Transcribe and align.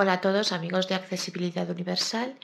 Hola 0.00 0.12
a 0.12 0.20
todos 0.20 0.52
amigos 0.52 0.86
de 0.86 0.94
Accesibilidad 0.94 1.68
Universal. 1.68 2.36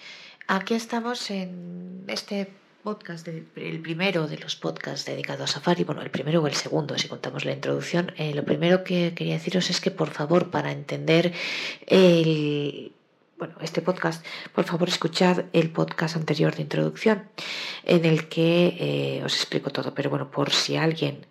Aquí 0.48 0.74
estamos 0.74 1.30
en 1.30 2.02
este 2.08 2.50
podcast, 2.82 3.28
el 3.28 3.80
primero 3.80 4.26
de 4.26 4.38
los 4.38 4.56
podcasts 4.56 5.06
dedicados 5.06 5.50
a 5.50 5.52
Safari, 5.52 5.84
bueno, 5.84 6.02
el 6.02 6.10
primero 6.10 6.42
o 6.42 6.48
el 6.48 6.54
segundo, 6.54 6.98
si 6.98 7.06
contamos 7.06 7.44
la 7.44 7.52
introducción. 7.52 8.12
Eh, 8.16 8.34
lo 8.34 8.44
primero 8.44 8.82
que 8.82 9.14
quería 9.14 9.34
deciros 9.34 9.70
es 9.70 9.80
que, 9.80 9.92
por 9.92 10.10
favor, 10.10 10.50
para 10.50 10.72
entender 10.72 11.32
el, 11.86 12.92
bueno, 13.38 13.54
este 13.60 13.82
podcast, 13.82 14.26
por 14.52 14.64
favor 14.64 14.88
escuchad 14.88 15.44
el 15.52 15.70
podcast 15.70 16.16
anterior 16.16 16.56
de 16.56 16.62
introducción, 16.62 17.22
en 17.84 18.04
el 18.04 18.26
que 18.26 18.76
eh, 18.80 19.22
os 19.24 19.36
explico 19.36 19.70
todo. 19.70 19.94
Pero 19.94 20.10
bueno, 20.10 20.28
por 20.28 20.50
si 20.50 20.74
alguien 20.74 21.24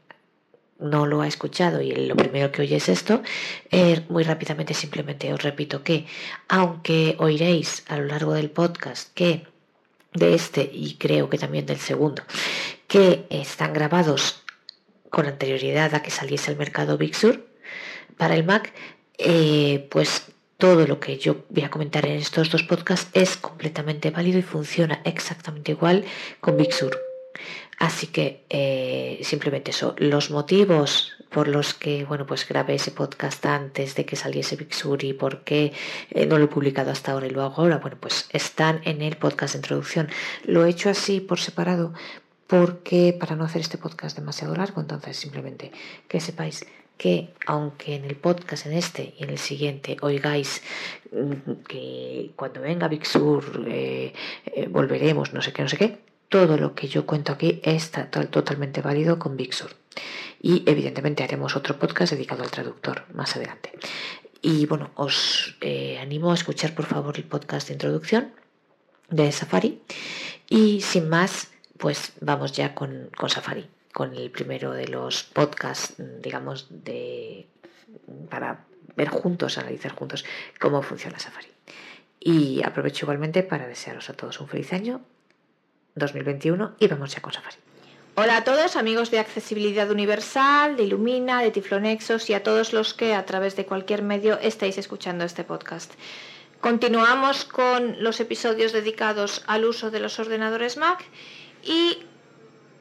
no 0.84 1.05
lo 1.05 1.21
ha 1.21 1.27
escuchado 1.27 1.81
y 1.81 1.91
lo 1.91 2.16
primero 2.16 2.52
que 2.52 2.61
oye 2.61 2.75
es 2.75 2.89
esto, 2.89 3.23
eh, 3.71 4.02
muy 4.09 4.23
rápidamente 4.23 4.73
simplemente 4.73 5.34
os 5.34 5.41
repito 5.41 5.84
que, 5.84 6.05
aunque 6.48 7.16
oiréis 7.20 7.84
a 7.88 7.98
lo 7.98 8.05
largo 8.05 8.34
del 8.34 8.49
podcast 8.49 9.13
que 9.13 9.48
de 10.13 10.35
este 10.35 10.70
y 10.72 10.95
creo 10.95 11.30
que 11.30 11.38
también 11.38 11.66
del 11.66 11.80
segundo, 11.80 12.23
que 12.88 13.25
están 13.30 13.73
grabados 13.73 14.44
con 15.09 15.25
anterioridad 15.25 15.94
a 15.95 16.03
que 16.03 16.11
saliese 16.11 16.52
al 16.52 16.58
mercado 16.58 16.97
Big 16.97 17.16
Sur 17.16 17.45
para 18.17 18.36
el 18.36 18.44
Mac, 18.44 18.73
eh, 19.17 19.88
pues 19.89 20.27
todo 20.58 20.88
lo 20.88 21.00
que 21.00 21.17
yo 21.17 21.45
voy 21.50 21.63
a 21.63 21.70
comentar 21.70 22.05
en 22.05 22.13
estos 22.13 22.50
dos 22.50 22.63
podcasts 22.63 23.09
es 23.13 23.38
completamente 23.38 24.11
válido 24.11 24.39
y 24.39 24.44
funciona 24.44 25.02
exactamente 25.03 25.72
igual 25.72 26.05
con 26.39 26.58
Big 26.58 26.73
Sur. 26.73 27.12
Así 27.80 28.08
que 28.08 28.45
eh, 28.50 29.20
simplemente 29.23 29.72
eso, 29.72 29.95
los 29.98 30.31
motivos 30.31 31.14
por 31.30 31.48
los 31.48 31.73
que 31.73 32.05
bueno 32.05 32.26
pues 32.26 32.48
grabé 32.48 32.76
ese 32.76 32.91
podcast 32.91 33.44
antes 33.45 33.95
de 33.95 34.05
que 34.05 34.16
saliese 34.16 34.55
Big 34.55 34.70
y 35.02 35.14
por 35.14 35.44
qué 35.44 35.73
eh, 36.12 36.26
no 36.28 36.38
lo 36.38 36.45
he 36.45 36.48
publicado 36.48 36.91
hasta 36.91 37.12
ahora 37.12 37.26
y 37.26 37.31
lo 37.31 37.41
hago 37.41 37.64
ahora, 37.64 37.78
bueno 37.80 37.98
pues 38.00 38.30
están 38.31 38.81
en 38.86 39.02
el 39.02 39.17
podcast 39.17 39.54
de 39.54 39.59
introducción. 39.59 40.09
Lo 40.45 40.66
he 40.66 40.70
hecho 40.70 40.89
así 40.89 41.20
por 41.20 41.39
separado 41.39 41.94
porque 42.47 43.16
para 43.20 43.36
no 43.36 43.45
hacer 43.45 43.62
este 43.62 43.78
podcast 43.78 44.16
demasiado 44.16 44.56
largo, 44.56 44.80
entonces 44.80 45.17
simplemente 45.17 45.72
que 46.08 46.19
sepáis 46.19 46.66
que 46.97 47.34
aunque 47.47 47.95
en 47.95 48.06
el 48.06 48.16
podcast, 48.16 48.67
en 48.67 48.73
este 48.73 49.16
y 49.17 49.23
en 49.23 49.31
el 49.31 49.40
siguiente, 49.40 49.97
oigáis 50.02 50.62
mm, 51.12 51.64
que 51.67 52.31
cuando 52.36 52.62
venga 52.62 52.88
Big 52.88 53.03
eh, 53.66 54.14
volveremos, 54.69 55.34
no 55.34 55.42
sé 55.42 55.52
qué, 55.52 55.64
no 55.64 55.69
sé 55.69 55.78
qué, 55.78 55.97
todo 56.34 56.58
lo 56.58 56.73
que 56.73 56.88
yo 56.88 57.06
cuento 57.06 57.31
aquí 57.31 57.62
está 57.62 58.09
totalmente 58.09 58.81
válido 58.81 59.20
con 59.20 59.38
Big. 59.38 59.53
Y 60.42 60.64
evidentemente 60.66 61.23
haremos 61.23 61.56
otro 61.56 61.78
podcast 61.78 62.12
dedicado 62.14 62.42
al 62.42 62.50
traductor 62.50 63.03
más 63.14 63.36
adelante. 63.36 63.72
Y 64.42 64.66
bueno, 64.66 64.90
os 64.95 65.56
eh, 65.62 66.00
animo 66.02 66.31
a 66.31 66.34
escuchar 66.34 66.73
por 66.73 66.86
favor 66.88 67.17
el 67.17 67.25
podcast 67.25 67.67
de 67.67 67.73
introducción 67.73 68.34
de 69.12 69.31
Safari. 69.31 69.84
Y 70.50 70.81
sin 70.81 71.08
más, 71.08 71.52
pues 71.78 72.14
vamos 72.20 72.52
ya 72.52 72.73
con, 72.73 73.12
con 73.16 73.30
Safari, 73.30 73.68
con 73.94 74.16
el 74.16 74.31
primero 74.31 74.72
de 74.72 74.88
los 74.88 75.22
podcasts, 75.22 75.94
digamos, 76.20 76.66
de, 76.72 77.45
para 78.31 78.66
ver 78.97 79.09
juntos, 79.09 79.59
analizar 79.59 79.92
juntos 79.92 80.25
cómo 80.59 80.81
funciona 80.81 81.20
Safari. 81.20 81.50
Y 82.20 82.64
aprovecho 82.64 83.06
igualmente 83.06 83.44
para 83.44 83.68
desearos 83.68 84.09
a 84.09 84.14
todos 84.14 84.40
un 84.40 84.47
feliz 84.47 84.73
año 84.73 85.06
2021 85.95 86.75
y 86.80 86.88
vamos 86.88 87.13
ya 87.13 87.22
con 87.22 87.33
Safari. 87.33 87.58
Hola 88.16 88.38
a 88.38 88.44
todos, 88.44 88.75
amigos 88.75 89.09
de 89.09 89.17
Accesibilidad 89.17 89.89
Universal, 89.89 90.77
de 90.77 90.83
Illumina, 90.83 91.41
de 91.41 91.50
Tiflonexos 91.50 92.30
y 92.30 92.35
a 92.35 92.44
todos 92.44 92.72
los 92.72 92.94
que 92.94 93.16
a 93.16 93.25
través 93.25 93.55
de 93.55 93.66
cualquier 93.66 94.03
medio 94.03 94.38
estáis 94.39 94.77
escuchando 94.77 95.23
este 95.23 95.44
podcast. 95.44 95.91
Continuamos 96.61 97.44
con 97.44 98.03
los 98.03 98.19
episodios 98.19 98.72
dedicados 98.72 99.44
al 99.47 99.66
uso 99.66 99.89
de 99.89 100.00
los 100.00 100.19
ordenadores 100.19 100.77
Mac 100.77 101.03
y 101.63 102.03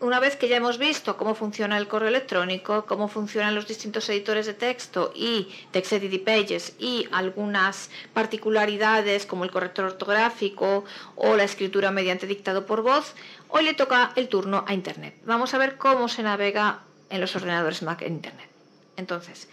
una 0.03 0.19
vez 0.19 0.37
que 0.37 0.49
ya 0.49 0.57
hemos 0.57 0.79
visto 0.79 1.17
cómo 1.17 1.37
funciona 1.37 1.79
el 1.79 1.87
correo 1.87 2.09
electrónico, 2.09 2.87
cómo 2.87 3.07
funcionan 3.07 3.55
los 3.55 3.69
distintos 3.69 4.09
editores 4.09 4.47
de 4.47 4.55
texto 4.55 5.13
y 5.15 5.49
TextEdit 5.71 6.25
Pages 6.25 6.75
y 6.79 7.07
algunas 7.13 7.89
particularidades 8.13 9.27
como 9.27 9.45
el 9.45 9.53
corrector 9.53 9.85
ortográfico 9.85 10.85
o 11.15 11.37
la 11.37 11.45
escritura 11.45 11.93
mediante 11.93 12.27
dictado 12.27 12.67
por 12.67 12.83
voz, 12.83 13.15
hoy 13.49 13.63
le 13.63 13.75
toca 13.75 14.13
el 14.17 14.29
turno 14.29 14.65
a 14.67 14.75
Internet. 14.75 15.15
Vamos 15.25 15.55
a 15.55 15.59
ver 15.59 15.79
cómo 15.79 16.09
se 16.09 16.25
navega 16.25 16.81
en 17.09 17.21
los 17.21 17.37
ordenadores 17.37 17.83
Mac 17.83 18.03
en 18.03 18.15
Internet. 18.15 18.49
Entonces, 18.97 19.49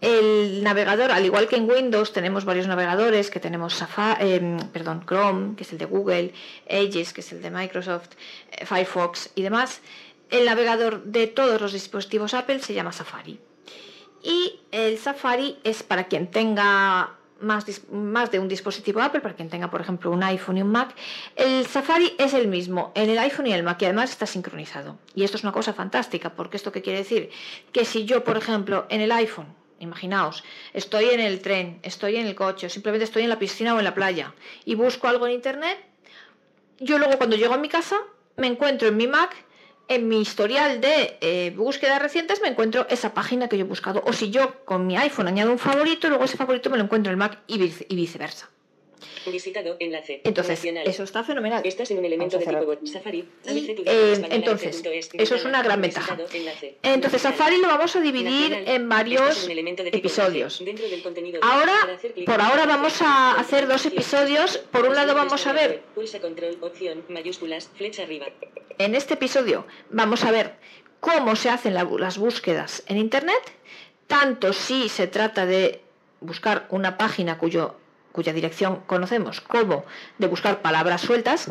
el 0.00 0.62
navegador, 0.64 1.10
al 1.10 1.24
igual 1.24 1.46
que 1.46 1.56
en 1.56 1.68
Windows, 1.70 2.12
tenemos 2.12 2.44
varios 2.44 2.66
navegadores, 2.66 3.30
que 3.30 3.40
tenemos 3.40 3.74
Safari, 3.74 4.32
em, 4.32 4.58
perdón, 4.72 5.04
Chrome, 5.06 5.56
que 5.56 5.64
es 5.64 5.72
el 5.72 5.78
de 5.78 5.84
Google, 5.84 6.32
Edge, 6.66 7.12
que 7.12 7.20
es 7.20 7.32
el 7.32 7.42
de 7.42 7.50
Microsoft, 7.50 8.10
eh, 8.52 8.64
Firefox 8.64 9.30
y 9.34 9.42
demás. 9.42 9.82
El 10.30 10.46
navegador 10.46 11.04
de 11.04 11.26
todos 11.26 11.60
los 11.60 11.72
dispositivos 11.72 12.34
Apple 12.34 12.60
se 12.60 12.72
llama 12.72 12.92
Safari. 12.92 13.40
Y 14.22 14.60
el 14.70 14.98
Safari 14.98 15.58
es 15.64 15.82
para 15.82 16.04
quien 16.04 16.30
tenga 16.30 17.16
más, 17.40 17.64
más, 17.90 18.30
de 18.30 18.38
un 18.38 18.48
dispositivo 18.48 19.00
Apple, 19.00 19.20
para 19.20 19.34
quien 19.34 19.48
tenga, 19.48 19.70
por 19.70 19.80
ejemplo, 19.80 20.10
un 20.10 20.22
iPhone 20.22 20.58
y 20.58 20.62
un 20.62 20.70
Mac, 20.70 20.94
el 21.36 21.66
Safari 21.66 22.14
es 22.18 22.34
el 22.34 22.48
mismo 22.48 22.92
en 22.94 23.08
el 23.10 23.18
iPhone 23.18 23.46
y 23.46 23.52
el 23.52 23.62
Mac 23.62 23.80
y 23.80 23.86
además 23.86 24.10
está 24.10 24.26
sincronizado. 24.26 24.98
Y 25.14 25.24
esto 25.24 25.36
es 25.36 25.42
una 25.42 25.52
cosa 25.52 25.72
fantástica, 25.72 26.30
porque 26.30 26.56
esto 26.56 26.72
qué 26.72 26.82
quiere 26.82 27.00
decir? 27.00 27.30
Que 27.72 27.84
si 27.84 28.04
yo, 28.04 28.24
por 28.24 28.36
ejemplo, 28.36 28.86
en 28.88 29.00
el 29.00 29.12
iPhone 29.12 29.59
Imaginaos, 29.80 30.44
estoy 30.74 31.06
en 31.06 31.20
el 31.20 31.40
tren, 31.40 31.80
estoy 31.82 32.16
en 32.16 32.26
el 32.26 32.34
coche, 32.34 32.68
simplemente 32.68 33.04
estoy 33.04 33.22
en 33.22 33.30
la 33.30 33.38
piscina 33.38 33.74
o 33.74 33.78
en 33.78 33.84
la 33.84 33.94
playa 33.94 34.34
y 34.66 34.74
busco 34.74 35.08
algo 35.08 35.26
en 35.26 35.32
internet. 35.32 35.78
Yo 36.78 36.98
luego 36.98 37.16
cuando 37.16 37.36
llego 37.36 37.54
a 37.54 37.58
mi 37.58 37.70
casa 37.70 37.96
me 38.36 38.46
encuentro 38.46 38.88
en 38.88 38.96
mi 38.98 39.06
Mac, 39.06 39.34
en 39.88 40.06
mi 40.06 40.20
historial 40.20 40.82
de 40.82 41.16
eh, 41.22 41.52
búsquedas 41.56 42.00
recientes 42.00 42.42
me 42.42 42.48
encuentro 42.48 42.86
esa 42.90 43.14
página 43.14 43.48
que 43.48 43.56
yo 43.56 43.64
he 43.64 43.68
buscado. 43.68 44.02
O 44.06 44.12
si 44.12 44.30
yo 44.30 44.64
con 44.66 44.86
mi 44.86 44.98
iPhone 44.98 45.28
añado 45.28 45.50
un 45.50 45.58
favorito, 45.58 46.08
luego 46.08 46.24
ese 46.24 46.36
favorito 46.36 46.68
me 46.68 46.76
lo 46.76 46.84
encuentro 46.84 47.10
en 47.10 47.14
el 47.14 47.18
Mac 47.18 47.38
y 47.46 47.58
viceversa. 47.96 48.50
Visitado 49.26 49.76
enlace. 49.78 50.20
Entonces, 50.24 50.64
eso 50.64 51.02
está 51.02 51.24
fenomenal. 51.24 51.62
Estás 51.64 51.90
en 51.90 51.98
un 51.98 52.04
elemento 52.04 52.38
de 52.38 52.46
tipo 52.46 52.86
Safari. 52.86 53.28
Eh, 53.46 54.26
entonces, 54.30 54.82
eso 55.12 55.34
es 55.34 55.44
una 55.44 55.62
gran 55.62 55.80
ventaja. 55.80 56.16
Entonces, 56.82 57.22
Safari 57.22 57.58
lo 57.60 57.68
vamos 57.68 57.94
a 57.96 58.00
dividir 58.00 58.64
en 58.66 58.88
varios 58.88 59.48
episodios. 59.48 60.62
Ahora, 61.42 61.74
por 62.26 62.40
ahora 62.40 62.66
vamos 62.66 63.00
a 63.02 63.32
hacer 63.32 63.66
dos 63.66 63.84
episodios. 63.86 64.58
Por 64.58 64.86
un 64.86 64.94
lado 64.94 65.14
vamos 65.14 65.46
a 65.46 65.52
ver... 65.52 65.82
En 68.78 68.94
este 68.94 69.14
episodio 69.14 69.66
vamos 69.90 70.24
a 70.24 70.30
ver 70.30 70.54
cómo 71.00 71.34
se 71.36 71.50
hacen 71.50 71.74
las 71.74 72.18
búsquedas 72.18 72.82
en 72.86 72.98
Internet, 72.98 73.42
tanto 74.06 74.52
si 74.52 74.88
se 74.88 75.06
trata 75.06 75.46
de 75.46 75.82
buscar 76.20 76.66
una 76.70 76.96
página 76.98 77.38
cuyo 77.38 77.74
cuya 78.12 78.32
dirección 78.32 78.82
conocemos 78.86 79.40
como 79.40 79.84
de 80.18 80.26
buscar 80.26 80.62
palabras 80.62 81.00
sueltas, 81.00 81.50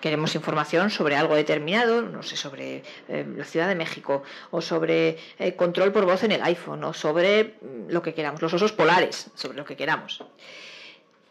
queremos 0.00 0.34
información 0.34 0.90
sobre 0.90 1.16
algo 1.16 1.34
determinado, 1.34 2.02
no 2.02 2.22
sé, 2.22 2.36
sobre 2.36 2.82
eh, 3.08 3.26
la 3.36 3.44
Ciudad 3.44 3.68
de 3.68 3.74
México, 3.74 4.22
o 4.50 4.60
sobre 4.60 5.18
eh, 5.38 5.54
control 5.56 5.92
por 5.92 6.04
voz 6.04 6.22
en 6.24 6.32
el 6.32 6.42
iPhone, 6.42 6.84
o 6.84 6.94
sobre 6.94 7.56
mm, 7.60 7.90
lo 7.90 8.02
que 8.02 8.14
queramos, 8.14 8.40
los 8.40 8.54
osos 8.54 8.72
polares, 8.72 9.30
sobre 9.34 9.56
lo 9.56 9.64
que 9.64 9.76
queramos. 9.76 10.24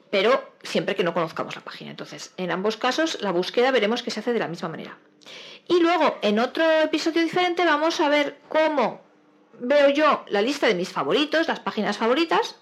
Pero 0.10 0.54
siempre 0.64 0.96
que 0.96 1.04
no 1.04 1.14
conozcamos 1.14 1.56
la 1.56 1.62
página. 1.62 1.92
Entonces, 1.92 2.34
en 2.38 2.52
ambos 2.52 2.78
casos, 2.78 3.22
la 3.22 3.32
búsqueda 3.32 3.72
veremos 3.72 4.04
que 4.04 4.12
se 4.12 4.22
hace 4.22 4.32
de 4.32 4.40
la 4.40 4.48
misma 4.48 4.70
manera. 4.70 4.98
Y 5.68 5.82
luego, 5.82 6.18
en 6.22 6.40
otro 6.40 6.64
episodio 6.82 7.22
diferente, 7.22 7.66
vamos 7.66 8.00
a 8.00 8.08
ver 8.08 8.38
cómo 8.48 9.02
veo 9.60 9.90
yo 9.90 10.24
la 10.28 10.42
lista 10.42 10.68
de 10.68 10.76
mis 10.76 10.90
favoritos, 10.90 11.48
las 11.48 11.60
páginas 11.60 11.98
favoritas, 11.98 12.56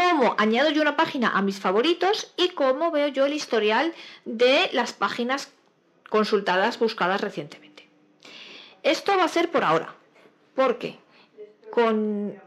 cómo 0.00 0.34
añado 0.38 0.70
yo 0.70 0.80
una 0.80 0.96
página 0.96 1.28
a 1.30 1.42
mis 1.42 1.60
favoritos 1.60 2.32
y 2.36 2.50
cómo 2.50 2.90
veo 2.90 3.08
yo 3.08 3.26
el 3.26 3.34
historial 3.34 3.92
de 4.24 4.70
las 4.72 4.94
páginas 4.94 5.52
consultadas, 6.08 6.78
buscadas 6.78 7.20
recientemente. 7.20 7.88
Esto 8.82 9.16
va 9.16 9.24
a 9.24 9.28
ser 9.28 9.50
por 9.50 9.62
ahora, 9.62 9.94
porque 10.54 10.98
con, 11.70 12.40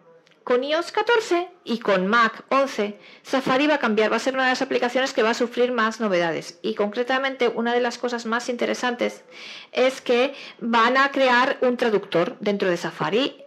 con 0.43 0.63
iOS 0.63 0.91
14 0.91 1.47
y 1.63 1.77
con 1.77 2.07
Mac 2.07 2.43
11, 2.49 2.97
Safari 3.21 3.67
va 3.67 3.75
a 3.75 3.79
cambiar, 3.79 4.11
va 4.11 4.15
a 4.15 4.19
ser 4.19 4.33
una 4.33 4.45
de 4.45 4.49
las 4.49 4.63
aplicaciones 4.63 5.13
que 5.13 5.21
va 5.21 5.29
a 5.29 5.35
sufrir 5.35 5.71
más 5.71 5.99
novedades. 5.99 6.57
Y 6.63 6.73
concretamente, 6.73 7.49
una 7.49 7.73
de 7.73 7.81
las 7.81 7.99
cosas 7.99 8.25
más 8.25 8.49
interesantes 8.49 9.23
es 9.71 10.01
que 10.01 10.33
van 10.59 10.97
a 10.97 11.11
crear 11.11 11.59
un 11.61 11.77
traductor 11.77 12.35
dentro 12.39 12.67
de 12.67 12.77
Safari 12.77 13.45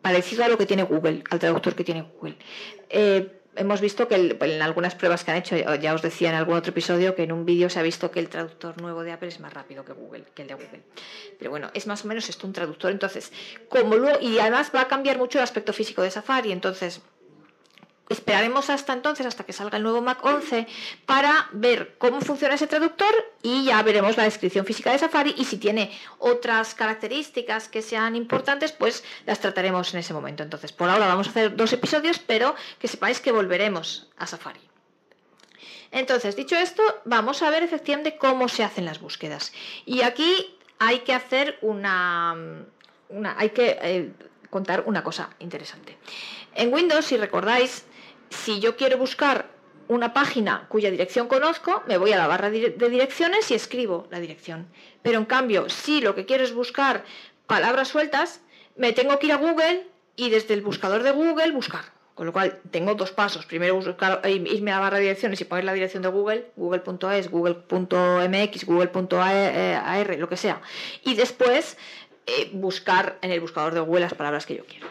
parecido 0.00 0.42
a 0.42 0.48
lo 0.48 0.56
que 0.56 0.64
tiene 0.64 0.84
Google, 0.84 1.22
al 1.30 1.38
traductor 1.38 1.74
que 1.74 1.84
tiene 1.84 2.02
Google. 2.02 2.36
Eh, 2.88 3.38
hemos 3.56 3.80
visto 3.80 4.08
que 4.08 4.36
en 4.40 4.62
algunas 4.62 4.94
pruebas 4.94 5.24
que 5.24 5.30
han 5.30 5.36
hecho, 5.36 5.56
ya 5.56 5.94
os 5.94 6.02
decía 6.02 6.30
en 6.30 6.34
algún 6.34 6.56
otro 6.56 6.70
episodio, 6.70 7.14
que 7.14 7.24
en 7.24 7.32
un 7.32 7.44
vídeo 7.44 7.68
se 7.68 7.78
ha 7.78 7.82
visto 7.82 8.10
que 8.10 8.20
el 8.20 8.28
traductor 8.28 8.80
nuevo 8.80 9.02
de 9.02 9.12
Apple 9.12 9.28
es 9.28 9.40
más 9.40 9.52
rápido 9.52 9.84
que 9.84 9.92
Google, 9.92 10.24
que 10.34 10.42
el 10.42 10.48
de 10.48 10.54
Google. 10.54 10.82
Pero 11.38 11.50
bueno, 11.50 11.70
es 11.74 11.86
más 11.86 12.04
o 12.04 12.08
menos 12.08 12.28
esto 12.28 12.46
un 12.46 12.52
traductor. 12.52 12.90
Entonces, 12.90 13.32
como 13.68 13.96
luego, 13.96 14.18
y 14.20 14.38
además 14.38 14.70
va 14.74 14.82
a 14.82 14.88
cambiar 14.88 15.18
mucho 15.18 15.38
el 15.38 15.44
aspecto 15.44 15.72
físico 15.72 16.02
de 16.02 16.10
Safari. 16.10 16.52
Entonces, 16.52 17.02
Esperaremos 18.12 18.70
hasta 18.70 18.92
entonces, 18.92 19.26
hasta 19.26 19.44
que 19.44 19.52
salga 19.52 19.78
el 19.78 19.82
nuevo 19.82 20.02
Mac 20.02 20.24
11, 20.24 20.66
para 21.06 21.48
ver 21.52 21.96
cómo 21.98 22.20
funciona 22.20 22.54
ese 22.54 22.66
traductor 22.66 23.12
y 23.42 23.64
ya 23.64 23.82
veremos 23.82 24.16
la 24.16 24.24
descripción 24.24 24.64
física 24.64 24.92
de 24.92 24.98
Safari 24.98 25.34
y 25.36 25.44
si 25.44 25.56
tiene 25.56 25.90
otras 26.18 26.74
características 26.74 27.68
que 27.68 27.82
sean 27.82 28.16
importantes, 28.16 28.72
pues 28.72 29.02
las 29.26 29.40
trataremos 29.40 29.92
en 29.94 30.00
ese 30.00 30.14
momento. 30.14 30.42
Entonces, 30.42 30.72
por 30.72 30.88
ahora 30.88 31.06
vamos 31.06 31.26
a 31.26 31.30
hacer 31.30 31.56
dos 31.56 31.72
episodios, 31.72 32.18
pero 32.18 32.54
que 32.78 32.88
sepáis 32.88 33.20
que 33.20 33.32
volveremos 33.32 34.08
a 34.18 34.26
Safari. 34.26 34.60
Entonces, 35.90 36.36
dicho 36.36 36.56
esto, 36.56 36.82
vamos 37.04 37.42
a 37.42 37.50
ver 37.50 37.62
efectivamente 37.62 38.16
cómo 38.16 38.48
se 38.48 38.64
hacen 38.64 38.86
las 38.86 39.00
búsquedas. 39.00 39.52
Y 39.84 40.02
aquí 40.02 40.56
hay 40.78 41.00
que 41.00 41.12
hacer 41.12 41.58
una... 41.60 42.34
hay 43.36 43.50
que 43.50 43.78
eh, 43.82 44.12
contar 44.48 44.84
una 44.86 45.04
cosa 45.04 45.30
interesante. 45.38 45.96
En 46.54 46.72
Windows, 46.72 47.04
si 47.04 47.16
recordáis, 47.16 47.84
si 48.32 48.60
yo 48.60 48.76
quiero 48.76 48.98
buscar 48.98 49.50
una 49.88 50.12
página 50.14 50.66
cuya 50.68 50.90
dirección 50.90 51.28
conozco, 51.28 51.82
me 51.86 51.98
voy 51.98 52.12
a 52.12 52.18
la 52.18 52.26
barra 52.26 52.50
de 52.50 52.90
direcciones 52.90 53.50
y 53.50 53.54
escribo 53.54 54.06
la 54.10 54.20
dirección. 54.20 54.66
Pero 55.02 55.18
en 55.18 55.24
cambio, 55.24 55.68
si 55.68 56.00
lo 56.00 56.14
que 56.14 56.24
quiero 56.24 56.44
es 56.44 56.54
buscar 56.54 57.04
palabras 57.46 57.88
sueltas, 57.88 58.40
me 58.76 58.92
tengo 58.92 59.18
que 59.18 59.26
ir 59.26 59.32
a 59.32 59.36
Google 59.36 59.86
y 60.16 60.30
desde 60.30 60.54
el 60.54 60.62
buscador 60.62 61.02
de 61.02 61.10
Google 61.10 61.52
buscar. 61.52 61.84
Con 62.14 62.26
lo 62.26 62.32
cual 62.32 62.60
tengo 62.70 62.94
dos 62.94 63.10
pasos. 63.10 63.46
Primero 63.46 63.74
buscar, 63.74 64.20
eh, 64.24 64.32
irme 64.32 64.70
a 64.70 64.74
la 64.76 64.80
barra 64.80 64.98
de 64.98 65.04
direcciones 65.04 65.40
y 65.40 65.44
poner 65.44 65.64
la 65.64 65.72
dirección 65.72 66.02
de 66.02 66.10
Google, 66.10 66.50
google.es, 66.56 67.30
google.mx, 67.30 68.66
google.ar, 68.66 70.18
lo 70.18 70.28
que 70.28 70.36
sea. 70.36 70.60
Y 71.04 71.14
después 71.14 71.78
eh, 72.26 72.50
buscar 72.52 73.18
en 73.22 73.30
el 73.30 73.40
buscador 73.40 73.72
de 73.72 73.80
Google 73.80 74.02
las 74.02 74.14
palabras 74.14 74.44
que 74.44 74.56
yo 74.56 74.66
quiero. 74.66 74.86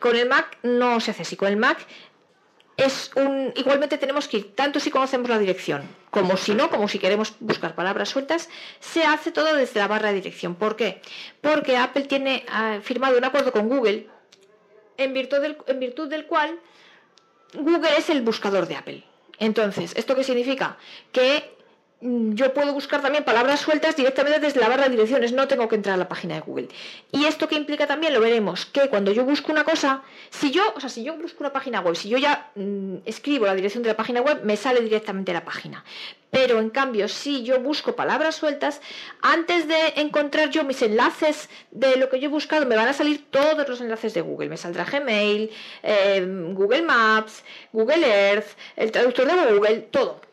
Con 0.00 0.16
el 0.16 0.28
Mac 0.28 0.58
no 0.62 1.00
se 1.00 1.12
hace 1.12 1.22
así. 1.22 1.36
Con 1.36 1.48
el 1.48 1.56
Mac 1.56 1.78
es 2.84 3.10
un. 3.16 3.52
Igualmente 3.56 3.98
tenemos 3.98 4.28
que 4.28 4.38
ir, 4.38 4.54
tanto 4.54 4.80
si 4.80 4.90
conocemos 4.90 5.28
la 5.28 5.38
dirección, 5.38 5.82
como 6.10 6.36
si 6.36 6.54
no, 6.54 6.70
como 6.70 6.88
si 6.88 6.98
queremos 6.98 7.34
buscar 7.40 7.74
palabras 7.74 8.08
sueltas, 8.08 8.48
se 8.80 9.04
hace 9.04 9.32
todo 9.32 9.54
desde 9.54 9.80
la 9.80 9.88
barra 9.88 10.08
de 10.08 10.14
dirección. 10.14 10.54
¿Por 10.54 10.76
qué? 10.76 11.00
Porque 11.40 11.76
Apple 11.76 12.04
tiene 12.04 12.44
firmado 12.82 13.18
un 13.18 13.24
acuerdo 13.24 13.52
con 13.52 13.68
Google, 13.68 14.08
en 14.96 15.12
virtud, 15.14 15.40
del, 15.40 15.56
en 15.66 15.80
virtud 15.80 16.08
del 16.08 16.26
cual 16.26 16.58
Google 17.54 17.96
es 17.96 18.10
el 18.10 18.22
buscador 18.22 18.66
de 18.66 18.76
Apple. 18.76 19.04
Entonces, 19.38 19.94
¿esto 19.96 20.14
qué 20.14 20.24
significa? 20.24 20.76
Que 21.12 21.56
yo 22.02 22.54
puedo 22.54 22.72
buscar 22.72 23.02
también 23.02 23.24
palabras 23.24 23.60
sueltas 23.60 23.94
directamente 23.94 24.40
desde 24.40 24.58
la 24.58 24.68
barra 24.68 24.84
de 24.84 24.90
direcciones, 24.90 25.32
no 25.32 25.48
tengo 25.48 25.68
que 25.68 25.76
entrar 25.76 25.94
a 25.94 25.98
la 25.98 26.08
página 26.08 26.34
de 26.34 26.40
Google. 26.40 26.68
Y 27.12 27.26
esto 27.26 27.46
que 27.46 27.56
implica 27.56 27.86
también, 27.86 28.14
lo 28.14 28.20
veremos, 28.20 28.64
que 28.64 28.88
cuando 28.88 29.12
yo 29.12 29.24
busco 29.24 29.52
una 29.52 29.64
cosa, 29.64 30.02
si 30.30 30.50
yo, 30.50 30.62
o 30.74 30.80
sea, 30.80 30.88
si 30.88 31.04
yo 31.04 31.16
busco 31.18 31.38
una 31.40 31.52
página 31.52 31.80
web, 31.80 31.94
si 31.96 32.08
yo 32.08 32.16
ya 32.16 32.50
mm, 32.54 32.96
escribo 33.04 33.44
la 33.44 33.54
dirección 33.54 33.82
de 33.82 33.90
la 33.90 33.96
página 33.96 34.22
web, 34.22 34.40
me 34.44 34.56
sale 34.56 34.80
directamente 34.80 35.34
la 35.34 35.44
página. 35.44 35.84
Pero 36.30 36.58
en 36.58 36.70
cambio, 36.70 37.06
si 37.08 37.42
yo 37.42 37.60
busco 37.60 37.94
palabras 37.96 38.36
sueltas, 38.36 38.80
antes 39.20 39.68
de 39.68 39.94
encontrar 39.96 40.48
yo 40.48 40.64
mis 40.64 40.80
enlaces 40.80 41.50
de 41.70 41.96
lo 41.96 42.08
que 42.08 42.18
yo 42.18 42.28
he 42.28 42.30
buscado, 42.30 42.64
me 42.64 42.76
van 42.76 42.88
a 42.88 42.92
salir 42.94 43.26
todos 43.30 43.68
los 43.68 43.80
enlaces 43.80 44.14
de 44.14 44.22
Google. 44.22 44.48
Me 44.48 44.56
saldrá 44.56 44.84
Gmail, 44.84 45.50
eh, 45.82 46.26
Google 46.52 46.82
Maps, 46.82 47.42
Google 47.72 48.06
Earth, 48.06 48.56
el 48.76 48.90
traductor 48.90 49.26
de 49.26 49.52
Google, 49.52 49.78
todo 49.90 50.29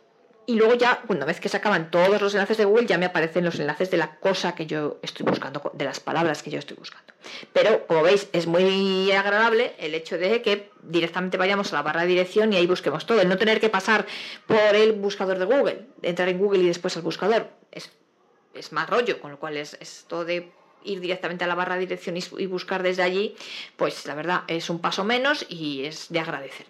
y 0.49 0.55
luego 0.55 0.75
ya, 0.75 1.03
una 1.09 1.25
vez 1.25 1.41
que 1.41 1.49
se 1.49 1.57
acaban 1.57 1.91
todos 1.91 2.21
los 2.21 2.33
enlaces 2.33 2.55
de 2.55 2.63
Google, 2.63 2.87
ya 2.87 2.97
me 2.97 3.05
aparecen 3.05 3.43
los 3.43 3.59
enlaces 3.59 3.91
de 3.91 3.97
la 3.97 4.15
cosa 4.15 4.55
que 4.55 4.65
yo 4.65 4.97
estoy 5.01 5.25
buscando, 5.25 5.71
de 5.73 5.83
las 5.83 5.99
palabras 5.99 6.41
que 6.41 6.49
yo 6.49 6.57
estoy 6.57 6.77
buscando. 6.77 7.13
Pero, 7.51 7.85
como 7.85 8.03
veis, 8.03 8.29
es 8.31 8.47
muy 8.47 9.11
agradable 9.11 9.75
el 9.77 9.93
hecho 9.93 10.17
de 10.17 10.41
que 10.41 10.71
directamente 10.83 11.35
vayamos 11.35 11.73
a 11.73 11.75
la 11.75 11.81
barra 11.81 12.03
de 12.03 12.07
dirección 12.07 12.53
y 12.53 12.55
ahí 12.55 12.65
busquemos 12.65 13.05
todo. 13.05 13.19
El 13.19 13.27
no 13.27 13.37
tener 13.37 13.59
que 13.59 13.67
pasar 13.67 14.07
por 14.47 14.73
el 14.73 14.93
buscador 14.93 15.37
de 15.37 15.43
Google, 15.43 15.85
entrar 16.01 16.29
en 16.29 16.37
Google 16.37 16.59
y 16.63 16.67
después 16.67 16.95
al 16.95 17.03
buscador. 17.03 17.49
Es, 17.69 17.91
es 18.53 18.71
más 18.71 18.89
rollo, 18.89 19.19
con 19.19 19.31
lo 19.31 19.39
cual 19.39 19.57
es 19.57 19.75
esto 19.81 20.23
de 20.23 20.53
ir 20.85 21.01
directamente 21.01 21.43
a 21.43 21.47
la 21.47 21.55
barra 21.55 21.75
de 21.75 21.81
dirección 21.81 22.15
y, 22.15 22.45
buscar 22.45 22.83
desde 22.83 23.03
allí, 23.03 23.35
pues 23.75 24.05
la 24.05 24.15
verdad 24.15 24.43
es 24.47 24.69
un 24.69 24.79
paso 24.79 25.03
menos 25.03 25.45
y 25.49 25.83
es 25.83 26.07
de 26.07 26.21
agradecer. 26.21 26.67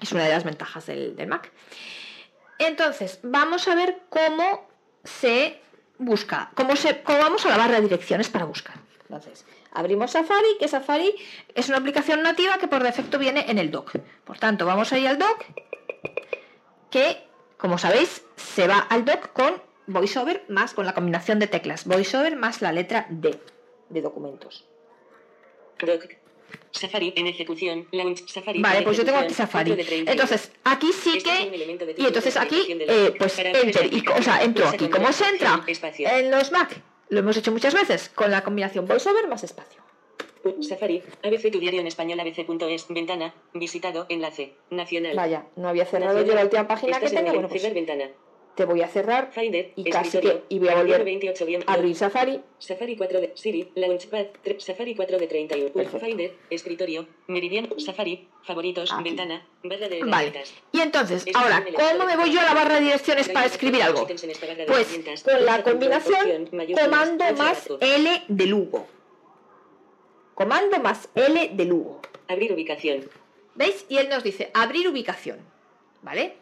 Es 0.00 0.10
una 0.12 0.24
de 0.24 0.30
las 0.30 0.44
ventajas 0.44 0.86
del 0.86 1.26
Mac. 1.26 1.52
Entonces, 2.58 3.20
vamos 3.22 3.68
a 3.68 3.74
ver 3.74 4.00
cómo 4.08 4.68
se 5.04 5.60
busca, 5.98 6.50
cómo, 6.54 6.76
se, 6.76 7.02
vamos 7.06 7.44
a 7.46 7.50
la 7.50 7.56
barra 7.56 7.76
de 7.76 7.82
direcciones 7.82 8.28
para 8.28 8.44
buscar. 8.44 8.76
Entonces, 9.02 9.46
abrimos 9.72 10.10
Safari, 10.10 10.58
que 10.58 10.68
Safari 10.68 11.14
es 11.54 11.68
una 11.68 11.78
aplicación 11.78 12.22
nativa 12.22 12.58
que 12.58 12.68
por 12.68 12.82
defecto 12.82 13.18
viene 13.18 13.46
en 13.48 13.58
el 13.58 13.70
dock. 13.70 13.92
Por 14.24 14.38
tanto, 14.38 14.66
vamos 14.66 14.92
a 14.92 14.98
ir 14.98 15.08
al 15.08 15.18
dock, 15.18 15.44
que, 16.90 17.26
como 17.56 17.78
sabéis, 17.78 18.22
se 18.36 18.66
va 18.66 18.78
al 18.78 19.04
dock 19.04 19.32
con 19.32 19.62
VoiceOver 19.86 20.44
más 20.48 20.74
con 20.74 20.84
la 20.84 20.94
combinación 20.94 21.38
de 21.38 21.46
teclas 21.46 21.86
VoiceOver 21.86 22.36
más 22.36 22.60
la 22.60 22.72
letra 22.72 23.06
D 23.08 23.40
de 23.88 24.02
documentos. 24.02 24.66
Safari 26.70 27.12
en 27.16 27.26
ejecución, 27.26 27.86
Launch 27.92 28.26
Safari. 28.26 28.60
Vale, 28.60 28.82
pues 28.82 28.96
yo 28.96 29.04
tengo 29.04 29.18
aquí 29.18 29.34
Safari. 29.34 29.74
Entonces, 30.06 30.52
aquí 30.64 30.92
sí 30.92 31.18
este 31.18 31.50
que. 31.50 31.94
Y 31.96 32.06
entonces 32.06 32.36
aquí, 32.36 32.66
eh, 32.68 33.14
pues 33.18 33.38
enter. 33.38 33.92
Y, 33.92 34.04
o 34.08 34.22
sea, 34.22 34.42
entro 34.42 34.68
aquí. 34.68 34.88
¿Cómo 34.88 35.12
se 35.12 35.28
entra? 35.28 35.64
En 35.96 36.30
los 36.30 36.52
Mac. 36.52 36.80
Lo 37.10 37.20
hemos 37.20 37.36
hecho 37.36 37.52
muchas 37.52 37.72
veces 37.72 38.10
con 38.10 38.30
la 38.30 38.44
combinación 38.44 38.86
VoiceOver 38.86 39.28
más 39.28 39.42
espacio. 39.42 39.82
Safari, 40.60 41.02
ABC 41.24 41.50
tu 41.50 41.58
diario 41.58 41.80
en 41.80 41.86
español 41.86 42.20
abc.es, 42.20 42.86
ventana, 42.88 43.34
visitado, 43.54 44.06
enlace, 44.08 44.54
nacional. 44.70 45.16
Vaya, 45.16 45.46
no 45.56 45.68
había 45.68 45.84
cerrado 45.84 46.24
yo 46.24 46.34
la 46.34 46.44
última 46.44 46.68
página 46.68 47.00
que 47.00 47.08
tenía. 47.08 47.32
Bueno, 47.32 47.48
pues, 47.48 47.74
ventana 47.74 48.10
te 48.58 48.64
voy 48.64 48.82
a 48.82 48.88
cerrar 48.88 49.30
y 49.76 49.84
casi 49.88 50.18
que 50.18 50.42
y 50.48 50.58
voy 50.58 50.68
a 50.70 50.74
volver 50.74 51.06
a 51.64 51.72
abrir 51.72 51.94
Safari. 51.94 52.40
Safari 52.58 52.96
4 52.96 53.20
de 53.20 53.32
Siri, 53.36 53.70
Launchpad, 53.76 54.26
Safari 54.58 54.96
4 54.96 55.16
de 55.16 55.26
31. 55.28 55.88
Finder, 56.00 56.34
escritorio, 56.50 57.06
Meridian, 57.28 57.68
Safari, 57.78 58.26
favoritos, 58.42 58.92
ventana, 59.04 59.46
barra 59.62 59.88
de 59.88 60.02
Vale. 60.02 60.32
Y 60.72 60.80
entonces, 60.80 61.24
ahora, 61.34 61.64
¿cómo 61.72 62.04
me 62.04 62.16
voy 62.16 62.32
yo 62.32 62.40
a 62.40 62.46
la 62.46 62.54
barra 62.54 62.74
de 62.74 62.80
direcciones 62.80 63.28
para 63.28 63.46
escribir 63.46 63.80
algo? 63.80 64.08
Pues 64.66 65.22
con 65.22 65.46
la 65.46 65.62
combinación 65.62 66.50
comando 66.74 67.32
más 67.36 67.68
L 67.78 68.22
de 68.26 68.46
Lugo. 68.46 68.88
Comando 70.34 70.80
más 70.80 71.08
L 71.14 71.50
de 71.52 71.64
Lugo. 71.64 72.00
Abrir 72.26 72.52
ubicación. 72.52 73.08
¿Veis? 73.54 73.86
Y 73.88 73.98
él 73.98 74.08
nos 74.08 74.24
dice 74.24 74.50
abrir 74.52 74.88
ubicación. 74.88 75.38
¿Vale? 76.02 76.34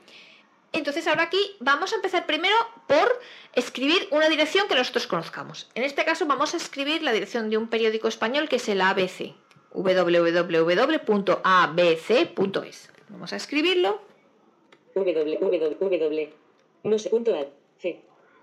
Entonces 0.72 1.06
ahora 1.06 1.22
aquí 1.24 1.56
vamos 1.60 1.92
a 1.92 1.96
empezar 1.96 2.26
primero 2.26 2.56
por 2.86 3.20
escribir 3.54 4.08
una 4.10 4.28
dirección 4.28 4.68
que 4.68 4.74
nosotros 4.74 5.06
conozcamos. 5.06 5.68
En 5.74 5.84
este 5.84 6.04
caso 6.04 6.26
vamos 6.26 6.54
a 6.54 6.58
escribir 6.58 7.02
la 7.02 7.12
dirección 7.12 7.50
de 7.50 7.56
un 7.56 7.68
periódico 7.68 8.08
español 8.08 8.48
que 8.48 8.56
es 8.56 8.68
el 8.68 8.80
ABC, 8.80 9.34
www.abc.es. 9.72 10.50
Vamos 13.08 13.32
a 13.32 13.36
escribirlo. 13.36 14.00
www. 14.94 16.28
No 16.84 16.98
sé, 16.98 17.10
punto 17.10 17.32
C. 17.80 18.00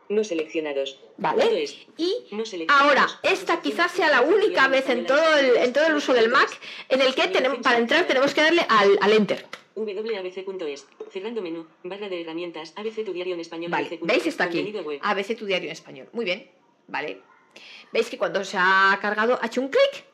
No 0.10 0.24
seleccionados. 0.24 1.00
Vale. 1.18 1.66
Y 1.98 2.28
ahora, 2.68 3.08
esta 3.24 3.62
quizás 3.62 3.92
sea 3.92 4.10
la 4.10 4.22
única 4.22 4.68
vez 4.68 4.90
en 4.90 5.06
todo 5.06 5.38
el, 5.38 5.58
en 5.58 5.72
todo 5.72 5.86
el 5.88 5.96
uso 5.96 6.14
del 6.14 6.30
Mac 6.30 6.50
en 6.90 7.02
el 7.02 7.16
que 7.16 7.30
tenemos, 7.30 7.60
para 7.60 7.78
entrar 7.78 8.06
tenemos 8.06 8.34
que 8.34 8.42
darle 8.42 8.66
al, 8.68 8.98
al 9.02 9.14
Enter 9.14 9.46
wabc.es. 9.76 10.88
Cerrando 11.12 11.42
menú. 11.42 11.68
Barra 11.84 12.10
de 12.10 12.22
herramientas. 12.22 12.74
ABC 12.76 13.06
tu 13.06 13.14
diario 13.14 13.34
en 13.34 13.40
español. 13.40 13.72
Vale, 13.72 14.00
¿veis? 14.02 14.26
Está 14.26 14.46
aquí. 14.46 14.74
ABC 15.02 15.38
tu 15.38 15.46
diario 15.46 15.68
en 15.68 15.74
español. 15.74 16.10
Muy 16.14 16.26
bien. 16.26 16.50
Vale. 16.88 17.22
¿Veis 17.92 18.10
que 18.10 18.18
cuando 18.18 18.44
se 18.44 18.58
ha 18.60 18.98
cargado 19.02 19.40
ha 19.42 19.48
hecho 19.48 19.62
un 19.62 19.70
clic? 19.70 20.06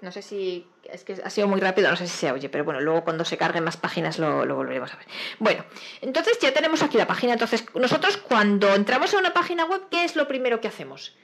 No 0.00 0.10
sé 0.10 0.20
si 0.20 0.66
es 0.84 1.04
que 1.04 1.12
ha 1.12 1.30
sido 1.30 1.46
muy 1.46 1.60
rápido, 1.60 1.88
no 1.88 1.96
sé 1.96 2.08
si 2.08 2.16
se 2.16 2.32
oye, 2.32 2.48
pero 2.48 2.64
bueno, 2.64 2.80
luego 2.80 3.04
cuando 3.04 3.24
se 3.24 3.36
carguen 3.36 3.62
más 3.62 3.76
páginas 3.76 4.18
lo, 4.18 4.44
lo, 4.44 4.56
volveremos 4.56 4.92
a 4.92 4.96
ver. 4.96 5.06
Bueno, 5.38 5.64
entonces 6.00 6.38
ya 6.40 6.52
tenemos 6.52 6.82
aquí 6.82 6.98
la 6.98 7.06
página. 7.06 7.34
Entonces, 7.34 7.64
nosotros 7.74 8.16
cuando 8.16 8.74
entramos 8.74 9.14
a 9.14 9.18
una 9.18 9.32
página 9.32 9.64
web, 9.64 9.82
¿qué 9.90 10.04
es 10.04 10.16
lo 10.16 10.26
primero 10.26 10.60
que 10.60 10.66
hacemos? 10.66 11.14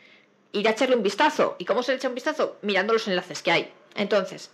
Ir 0.53 0.69
a 0.69 0.71
echarle 0.71 0.95
un 0.95 1.03
vistazo. 1.03 1.57
¿Y 1.59 1.65
cómo 1.65 1.83
se 1.83 1.91
le 1.93 1.97
echa 1.97 2.09
un 2.09 2.15
vistazo? 2.15 2.57
Mirando 2.63 2.93
los 2.93 3.09
enlaces 3.09 3.43
que 3.43 3.51
hay. 3.51 3.73
Entonces, 3.97 4.53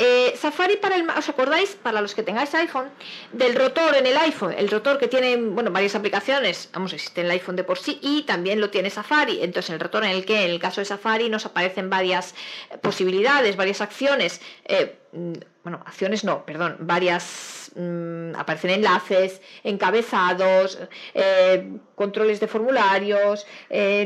eh, 0.00 0.36
Safari 0.36 0.76
para 0.76 0.94
el 0.94 1.08
¿os 1.10 1.28
acordáis? 1.28 1.74
Para 1.74 2.00
los 2.00 2.14
que 2.14 2.22
tengáis 2.22 2.54
iPhone, 2.54 2.88
del 3.32 3.56
rotor 3.56 3.96
en 3.96 4.06
el 4.06 4.16
iPhone, 4.16 4.54
el 4.56 4.70
rotor 4.70 4.96
que 4.98 5.08
tiene, 5.08 5.36
bueno, 5.36 5.72
varias 5.72 5.96
aplicaciones, 5.96 6.70
vamos, 6.72 6.92
existe 6.92 7.20
en 7.20 7.26
el 7.26 7.32
iPhone 7.32 7.56
de 7.56 7.64
por 7.64 7.78
sí 7.78 7.98
y 8.00 8.22
también 8.22 8.60
lo 8.60 8.70
tiene 8.70 8.90
Safari. 8.90 9.42
Entonces, 9.42 9.70
el 9.70 9.80
rotor 9.80 10.04
en 10.04 10.10
el 10.10 10.24
que, 10.24 10.44
en 10.44 10.52
el 10.52 10.60
caso 10.60 10.80
de 10.80 10.84
Safari, 10.84 11.28
nos 11.28 11.46
aparecen 11.46 11.90
varias 11.90 12.36
posibilidades, 12.80 13.56
varias 13.56 13.80
acciones, 13.80 14.40
eh, 14.66 15.00
mm, 15.12 15.32
bueno, 15.64 15.82
acciones 15.84 16.22
no, 16.22 16.46
perdón, 16.46 16.76
varias, 16.80 17.72
mm, 17.74 18.36
aparecen 18.36 18.70
enlaces, 18.70 19.42
encabezados, 19.64 20.78
eh, 21.14 21.72
controles 21.96 22.38
de 22.38 22.46
formularios, 22.46 23.46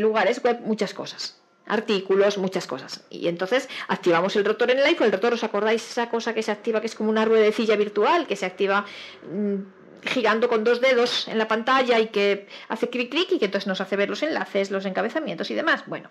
lugares 0.01 0.43
web, 0.43 0.61
muchas 0.61 0.95
cosas. 0.95 1.42
Artículos, 1.67 2.39
muchas 2.39 2.67
cosas. 2.67 3.05
Y 3.11 3.29
entonces 3.29 3.69
activamos 3.89 4.37
el 4.37 4.45
rotor 4.45 4.71
en 4.71 4.79
el 4.79 4.85
iPhone. 4.85 5.07
El 5.07 5.13
rotor, 5.13 5.35
¿os 5.35 5.45
acordáis 5.45 5.89
esa 5.89 6.09
cosa 6.09 6.35
que 6.35 6.43
se 6.43 6.51
activa, 6.51 6.81
que 6.81 6.87
es 6.87 6.95
como 6.95 7.11
una 7.11 7.25
ruedecilla 7.25 7.77
virtual, 7.77 8.27
que 8.27 8.37
se 8.37 8.47
activa 8.47 8.85
mm, 9.31 9.57
girando 10.05 10.49
con 10.49 10.65
dos 10.65 10.81
dedos 10.81 11.29
en 11.29 11.39
la 11.39 11.49
pantalla 11.49 11.99
y 12.01 12.09
que 12.09 12.47
hace 12.69 12.91
clic 12.91 13.11
clic 13.11 13.33
y 13.33 13.39
que 13.39 13.47
entonces 13.47 13.67
nos 13.67 13.81
hace 13.81 13.97
ver 13.97 14.11
los 14.11 14.23
enlaces, 14.23 14.71
los 14.71 14.85
encabezamientos 14.85 15.51
y 15.51 15.55
demás? 15.55 15.85
Bueno, 15.87 16.09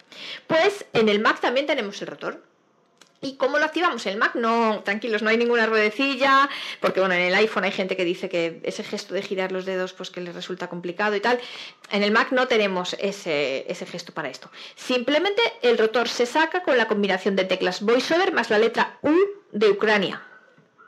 pues 0.48 0.86
en 0.94 1.10
el 1.10 1.20
Mac 1.20 1.40
también 1.42 1.66
tenemos 1.66 2.02
el 2.02 2.08
rotor. 2.08 2.42
¿Y 3.24 3.36
cómo 3.36 3.60
lo 3.60 3.66
activamos? 3.66 4.04
El 4.08 4.18
Mac 4.18 4.34
no, 4.34 4.82
tranquilos, 4.84 5.22
no 5.22 5.30
hay 5.30 5.38
ninguna 5.38 5.68
ruedecilla, 5.68 6.50
porque 6.80 7.00
bueno, 7.00 7.14
en 7.14 7.22
el 7.22 7.36
iPhone 7.36 7.64
hay 7.64 7.72
gente 7.72 7.96
que 7.96 8.04
dice 8.04 8.30
que 8.30 8.60
ese 8.64 8.84
gesto 8.84 9.14
de 9.14 9.22
girar 9.22 9.52
los 9.52 9.66
dedos 9.66 9.94
pues 9.94 10.10
que 10.10 10.22
les 10.22 10.34
resulta 10.34 10.70
complicado 10.70 11.16
y 11.16 11.20
tal. 11.20 11.40
En 11.92 12.02
el 12.02 12.12
Mac 12.12 12.32
no 12.32 12.48
tenemos 12.48 12.96
ese, 13.00 13.72
ese 13.72 13.86
gesto 13.86 14.12
para 14.12 14.30
esto. 14.30 14.50
Simplemente 14.76 15.42
el 15.62 15.78
rotor 15.78 16.10
se 16.10 16.26
saca 16.26 16.64
con 16.64 16.78
la 16.78 16.88
combinación 16.88 17.36
de 17.36 17.46
teclas 17.46 17.84
VoiceOver 17.84 18.34
más 18.34 18.50
la 18.50 18.58
letra 18.58 18.98
U 19.04 19.16
de 19.52 19.70
Ucrania. 19.70 20.24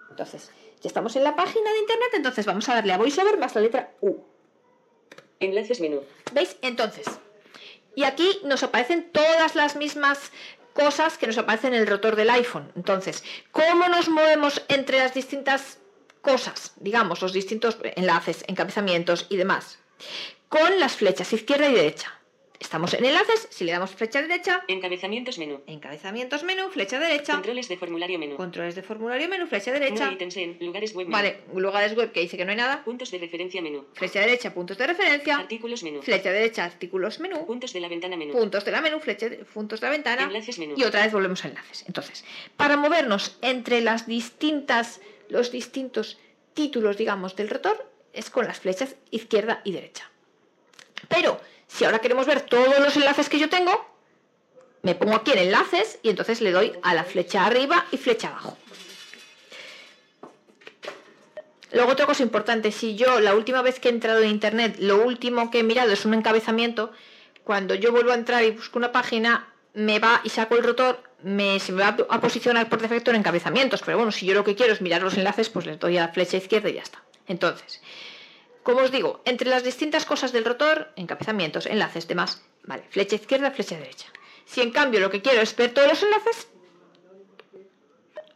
Entonces, 0.09 0.51
ya 0.81 0.87
estamos 0.87 1.15
en 1.15 1.23
la 1.23 1.35
página 1.35 1.71
de 1.71 1.79
internet, 1.79 2.09
entonces 2.13 2.47
vamos 2.47 2.67
a 2.67 2.73
darle 2.73 2.93
a 2.93 2.97
VoiceOver 2.97 3.37
más 3.37 3.53
la 3.53 3.61
letra 3.61 3.91
U. 4.01 4.17
Enlaces 5.39 5.79
menú. 5.81 6.01
¿Veis? 6.31 6.57
Entonces, 6.63 7.05
y 7.95 8.05
aquí 8.05 8.39
nos 8.43 8.63
aparecen 8.63 9.11
todas 9.11 9.55
las 9.55 9.75
mismas 9.75 10.31
cosas 10.74 11.18
que 11.18 11.27
nos 11.27 11.38
aparecen 11.38 11.74
en 11.74 11.82
el 11.82 11.88
rotor 11.88 12.15
del 12.15 12.30
iPhone. 12.30 12.72
Entonces, 12.75 13.24
¿cómo 13.51 13.88
nos 13.88 14.10
movemos 14.10 14.62
entre 14.68 15.00
las 15.00 15.13
distintas 15.13 15.80
cosas, 16.22 16.74
digamos, 16.77 17.22
los 17.22 17.34
distintos 17.34 17.77
enlaces, 17.96 18.44
encabezamientos 18.48 19.27
y 19.30 19.38
demás? 19.38 19.80
Con 20.50 20.80
las 20.80 20.96
flechas 20.96 21.34
izquierda 21.34 21.70
y 21.70 21.74
derecha. 21.74 22.20
Estamos 22.63 22.93
en 22.93 23.03
enlaces, 23.05 23.48
si 23.51 23.65
le 23.65 23.74
damos 23.74 23.91
flecha 23.91 24.22
derecha, 24.22 24.63
Encabezamientos 24.67 25.38
menú. 25.38 25.62
encabezamientos 25.67 26.43
menú, 26.43 26.70
flecha 26.72 26.98
derecha, 26.98 27.34
Controles 27.34 27.67
de 27.67 27.77
formulario 27.77 28.17
menú. 28.17 28.36
controles 28.38 28.74
de 28.75 28.82
formulario 28.82 29.27
menú, 29.27 29.46
flecha 29.48 29.72
No 29.72 29.79
derecha. 29.79 30.12
ítems 30.12 30.38
en 30.38 30.58
lugares 30.62 30.93
web 30.96 31.05
menú. 31.08 31.12
Vale, 31.17 31.41
lugares 31.53 31.93
web 31.96 32.12
que 32.13 32.22
dice 32.22 32.38
que 32.38 32.46
no 32.46 32.51
hay 32.51 32.58
nada. 32.58 32.84
Puntos 32.86 33.12
de 33.12 33.17
referencia 33.20 33.62
menú. 33.62 33.86
Flecha 33.93 34.22
derecha, 34.22 34.53
puntos 34.53 34.77
de 34.77 34.88
referencia. 34.88 35.36
Artículos 35.38 35.84
menú. 35.84 36.01
Flecha 36.01 36.32
derecha, 36.32 36.63
artículos 36.63 37.20
menú. 37.20 37.46
Puntos 37.46 37.74
de 37.74 37.79
la 37.82 37.89
ventana 37.89 38.15
menú. 38.15 38.32
Puntos 38.34 38.63
de 38.65 38.72
la 38.72 38.82
menú, 38.82 39.00
flecha, 39.01 39.27
puntos 39.53 39.82
de 39.82 39.88
la 39.88 39.91
ventana. 39.91 40.24
Enlaces 40.24 40.58
menú. 40.58 40.74
Y 40.77 40.84
otra 40.86 41.03
vez 41.03 41.12
volvemos 41.12 41.43
a 41.43 41.50
enlaces. 41.50 41.84
Entonces, 41.86 42.24
para 42.55 42.77
movernos 42.77 43.38
entre 43.41 43.82
las 43.82 44.08
distintas, 44.08 45.01
los 45.27 45.51
distintos 45.51 46.17
títulos, 46.53 46.96
digamos, 46.98 47.36
del 47.36 47.50
rotor, 47.50 47.91
es 48.13 48.29
con 48.29 48.48
las 48.48 48.62
flechas 48.62 48.96
izquierda 49.12 49.62
y 49.65 49.74
derecha. 49.74 50.10
Pero, 51.10 51.39
si 51.74 51.86
ahora 51.86 52.00
queremos 52.00 52.27
ver 52.27 52.42
todos 52.42 52.80
los 52.80 52.96
enlaces 52.96 53.30
que 53.30 53.39
yo 53.39 53.50
tengo, 53.50 53.86
me 54.84 54.96
pongo 54.96 55.15
aquí 55.15 55.32
en 55.32 55.39
enlaces 55.39 56.00
y 56.03 56.10
entonces 56.10 56.42
le 56.42 56.51
doy 56.51 56.74
a 56.84 56.94
la 56.94 57.03
flecha 57.03 57.46
arriba 57.46 57.86
y 57.92 57.98
flecha 57.98 58.27
abajo. 58.27 58.58
Luego 61.72 61.92
otra 61.92 62.06
cosa 62.06 62.22
importante, 62.22 62.72
si 62.72 62.96
yo 62.96 63.20
la 63.20 63.34
última 63.34 63.63
vez 63.63 63.80
que 63.80 63.89
he 63.89 63.92
entrado 63.92 64.22
en 64.22 64.30
internet, 64.30 64.75
lo 64.80 65.03
último 65.03 65.50
que 65.50 65.60
he 65.60 65.63
mirado 65.63 65.92
es 65.92 66.06
un 66.06 66.13
encabezamiento, 66.13 66.92
cuando 67.44 67.74
yo 67.74 67.92
vuelvo 67.92 68.12
a 68.12 68.15
entrar 68.15 68.44
y 68.44 68.51
busco 68.51 68.77
una 68.77 68.92
página, 68.92 69.51
me 69.74 69.98
va 69.98 70.22
y 70.24 70.30
saco 70.30 70.56
el 70.56 70.63
rotor, 70.63 71.01
me, 71.24 71.60
se 71.60 71.74
va 71.74 71.98
a 72.10 72.22
posicionar 72.22 72.70
por 72.70 72.80
defecto 72.80 73.10
en 73.10 73.18
encabezamientos, 73.18 73.82
pero 73.84 73.98
bueno, 73.98 74.12
si 74.12 74.27
yo 74.27 74.36
lo 74.36 74.44
que 74.44 74.53
quiero 74.53 74.74
es 74.74 74.82
mirar 74.82 75.01
los 75.01 75.18
enlaces, 75.18 75.50
pues 75.50 75.65
les 75.65 75.80
doy 75.80 75.98
a 75.98 76.01
la 76.01 76.13
flecha 76.13 76.38
izquierda 76.38 76.70
y 76.70 76.74
ya 76.74 76.84
está. 76.84 77.01
Entonces, 77.25 77.82
como 78.63 78.79
os 78.82 78.91
digo, 78.91 79.22
entre 79.25 79.50
las 79.50 79.63
distintas 79.63 80.05
cosas 80.05 80.32
del 80.32 80.46
rotor, 80.46 80.91
encabezamientos, 80.96 81.65
enlaces, 81.65 82.08
demás, 82.08 82.41
vale, 82.63 82.84
flecha 82.89 83.15
izquierda, 83.15 83.51
flecha 83.51 83.77
derecha. 83.77 84.08
Si 84.46 84.62
en 84.62 84.72
cambio 84.72 85.00
lo 85.00 85.10
que 85.10 85.22
quiero 85.22 85.41
es 85.41 85.55
ver 85.55 85.74
todos 85.74 85.88
los 85.89 86.03
enlaces, 86.03 86.48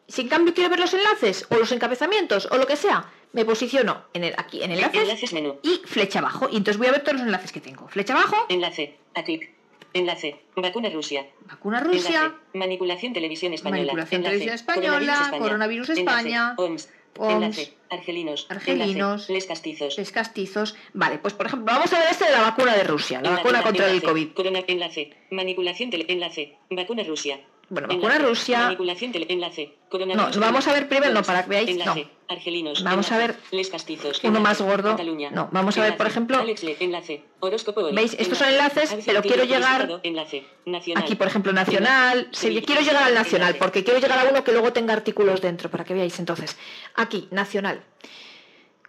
si 0.07 0.22
en 0.22 0.29
cambio 0.29 0.53
quiero 0.53 0.69
ver 0.69 0.79
los 0.79 0.93
enlaces 0.93 1.46
o 1.50 1.55
los 1.55 1.72
encabezamientos 1.72 2.48
o 2.51 2.57
lo 2.57 2.65
que 2.65 2.75
sea, 2.77 3.12
me 3.34 3.43
posiciono 3.43 4.05
en 4.13 4.24
el, 4.24 4.34
aquí 4.38 4.63
en 4.63 4.72
enlaces 4.72 5.01
Enlaces 5.01 5.34
menú. 5.34 5.60
y 5.63 5.81
flecha 5.86 6.19
abajo. 6.19 6.48
Y 6.50 6.55
entonces 6.57 6.77
voy 6.77 6.88
a 6.88 6.91
ver 6.91 7.01
todos 7.01 7.15
los 7.17 7.24
enlaces 7.25 7.51
que 7.51 7.60
tengo. 7.60 7.88
Flecha 7.89 8.13
abajo, 8.13 8.38
Enlace. 8.50 8.98
A 9.15 9.24
clic. 9.24 9.51
Enlace. 9.93 10.39
Vacuna 10.55 10.89
Rusia. 10.89 11.27
vacuna 11.41 11.79
Rusia, 11.81 12.19
Enlace. 12.25 12.36
Manipulación 12.53 13.13
televisión 13.13 13.53
española. 13.53 13.81
Manipulación 13.81 14.19
Enlace. 14.19 14.38
televisión 14.39 14.55
española, 14.55 15.31
coronavirus 15.38 15.89
España, 15.89 16.53
OMS. 16.57 16.89
Enlace. 17.19 17.74
Argelinos. 17.89 18.45
Argelinos. 18.50 19.29
Enlace. 19.29 19.33
Les 19.33 19.45
castizos. 19.45 19.97
les 19.97 20.12
castizos. 20.12 20.75
Vale, 20.93 21.17
pues 21.19 21.33
por 21.33 21.45
ejemplo, 21.47 21.74
vamos 21.74 21.91
a 21.93 22.00
ver 22.00 22.07
este 22.12 22.25
de 22.25 22.31
la 22.31 22.41
vacuna 22.41 22.75
de 22.75 22.83
Rusia, 22.83 23.21
la 23.21 23.29
Enlace. 23.29 23.43
vacuna 23.43 23.63
contra 23.63 23.89
el. 23.91 24.01
COVID. 24.01 24.33
Corona. 24.33 24.59
Enlace. 24.67 25.12
Manipulación 25.31 25.89
tele. 25.89 26.05
Enlace. 26.07 26.57
Vacuna 26.69 27.03
Rusia. 27.03 27.39
Bueno, 27.69 27.89
vacuna 27.89 28.15
Enlace. 28.15 28.29
Rusia. 28.29 28.59
Manipulación. 28.59 29.12
Enlace. 29.27 29.74
No, 30.15 30.29
vamos 30.39 30.67
a 30.67 30.74
ver 30.74 30.88
primero, 30.88 31.13
no, 31.13 31.21
para 31.24 31.43
que 31.43 31.50
veáis, 31.50 31.69
Enlace. 31.69 32.03
no. 32.05 32.17
Argelinos. 32.29 32.83
Vamos 32.83 33.12
a 33.12 33.17
ver 33.17 33.36
Les 33.51 33.69
castizos. 33.69 34.21
uno 34.24 34.39
más 34.39 34.62
gordo. 34.62 34.91
Cataluña. 34.91 35.31
No, 35.31 35.50
vamos 35.51 35.77
a 35.77 35.81
ver, 35.81 35.97
por 35.97 36.07
ejemplo, 36.07 36.38
Alex 36.38 36.63
Le- 36.63 36.77
Enlace. 36.79 37.24
Horóscopo 37.39 37.81
hoy. 37.81 37.93
¿Veis? 37.93 38.15
Estos 38.19 38.38
son 38.38 38.50
enlaces, 38.50 38.95
pero 39.05 39.21
quiero 39.21 39.43
llegar- 39.43 39.81
listado. 39.81 40.00
Enlace. 40.03 40.45
Nacional. 40.65 41.03
Aquí, 41.03 41.15
por 41.15 41.27
ejemplo, 41.27 41.51
nacional. 41.53 42.29
Sí, 42.31 42.62
quiero 42.65 42.81
llegar 42.81 43.03
al 43.03 43.13
nacional, 43.13 43.55
porque 43.57 43.83
quiero 43.83 44.00
llegar 44.00 44.19
a 44.25 44.29
uno 44.29 44.43
que 44.43 44.51
luego 44.53 44.71
tenga 44.74 44.93
artículos 44.93 45.41
dentro, 45.41 45.69
para 45.69 45.83
que 45.83 45.93
veáis. 45.93 46.19
Entonces, 46.19 46.57
aquí, 46.95 47.27
nacional. 47.31 47.81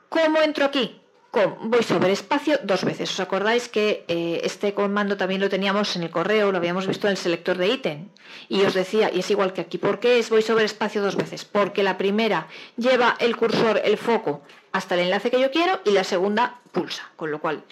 ¿Cómo 0.08 0.40
entro 0.40 0.64
aquí? 0.64 1.00
Con 1.30 1.70
VoiceOver 1.70 2.10
espacio 2.10 2.58
dos 2.62 2.84
veces. 2.84 3.10
¿Os 3.10 3.20
acordáis 3.20 3.68
que 3.68 4.04
eh, 4.08 4.40
este 4.44 4.72
comando 4.72 5.18
también 5.18 5.42
lo 5.42 5.50
teníamos 5.50 5.94
en 5.94 6.02
el 6.04 6.10
correo, 6.10 6.50
lo 6.52 6.58
habíamos 6.58 6.86
visto 6.86 7.06
en 7.06 7.12
el 7.12 7.16
selector 7.18 7.58
de 7.58 7.68
ítem? 7.68 8.08
Y 8.48 8.62
os 8.62 8.72
decía, 8.72 9.10
y 9.12 9.20
es 9.20 9.30
igual 9.30 9.52
que 9.52 9.60
aquí, 9.60 9.76
¿por 9.76 10.00
qué 10.00 10.18
es 10.18 10.30
VoiceOver 10.30 10.64
espacio 10.64 11.02
dos 11.02 11.16
veces? 11.16 11.44
Porque 11.44 11.82
la 11.82 11.98
primera 11.98 12.48
lleva 12.76 13.14
el 13.20 13.36
cursor, 13.36 13.82
el 13.84 13.98
foco, 13.98 14.42
hasta 14.72 14.94
el 14.94 15.02
enlace 15.02 15.30
que 15.30 15.40
yo 15.40 15.50
quiero 15.50 15.80
y 15.84 15.90
la 15.90 16.02
segunda 16.02 16.60
pulsa. 16.72 17.10
Con 17.16 17.30
lo 17.30 17.40
cual, 17.40 17.62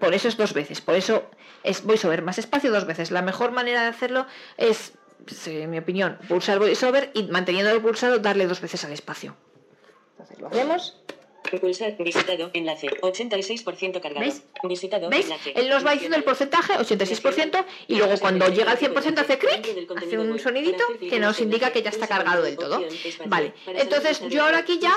por 0.00 0.14
eso 0.14 0.28
es 0.28 0.38
dos 0.38 0.54
veces. 0.54 0.80
Por 0.80 0.94
eso 0.94 1.24
es 1.62 1.84
VoiceOver 1.84 2.22
más 2.22 2.38
espacio 2.38 2.72
dos 2.72 2.86
veces. 2.86 3.10
La 3.10 3.20
mejor 3.20 3.52
manera 3.52 3.82
de 3.82 3.88
hacerlo 3.88 4.26
es, 4.56 4.94
en 5.44 5.70
mi 5.70 5.78
opinión, 5.78 6.18
pulsar 6.26 6.58
VoiceOver 6.58 7.10
y 7.12 7.24
manteniendo 7.24 7.70
el 7.70 7.82
pulsado 7.82 8.18
darle 8.18 8.46
dos 8.46 8.62
veces 8.62 8.82
al 8.86 8.92
espacio. 8.92 9.36
Entonces 10.12 10.40
lo 10.40 10.48
hacemos. 10.48 11.00
Pulsar, 11.60 11.94
visitado, 11.98 12.50
enlace, 12.54 12.88
86% 13.00 14.00
cargado. 14.00 14.20
¿Veis? 14.20 14.42
Visitado, 14.62 15.08
¿Veis? 15.10 15.26
enlace. 15.26 15.52
Él 15.54 15.68
nos 15.68 15.84
va 15.86 15.92
diciendo 15.92 16.16
el 16.16 16.24
porcentaje, 16.24 16.72
86%, 16.74 17.64
y 17.86 17.96
luego 17.96 18.14
cuando 18.18 18.48
llega 18.48 18.72
al 18.72 18.78
100% 18.78 19.18
hace 19.18 19.38
clic, 19.38 19.88
hace 19.96 20.18
un 20.18 20.38
sonidito 20.38 20.84
que 20.98 21.20
nos 21.20 21.40
indica 21.40 21.70
que 21.70 21.82
ya 21.82 21.90
está 21.90 22.06
cargado 22.08 22.42
del 22.42 22.56
todo. 22.56 22.82
Vale, 23.26 23.52
entonces 23.66 24.20
yo 24.28 24.42
ahora 24.42 24.58
aquí 24.58 24.78
ya 24.78 24.96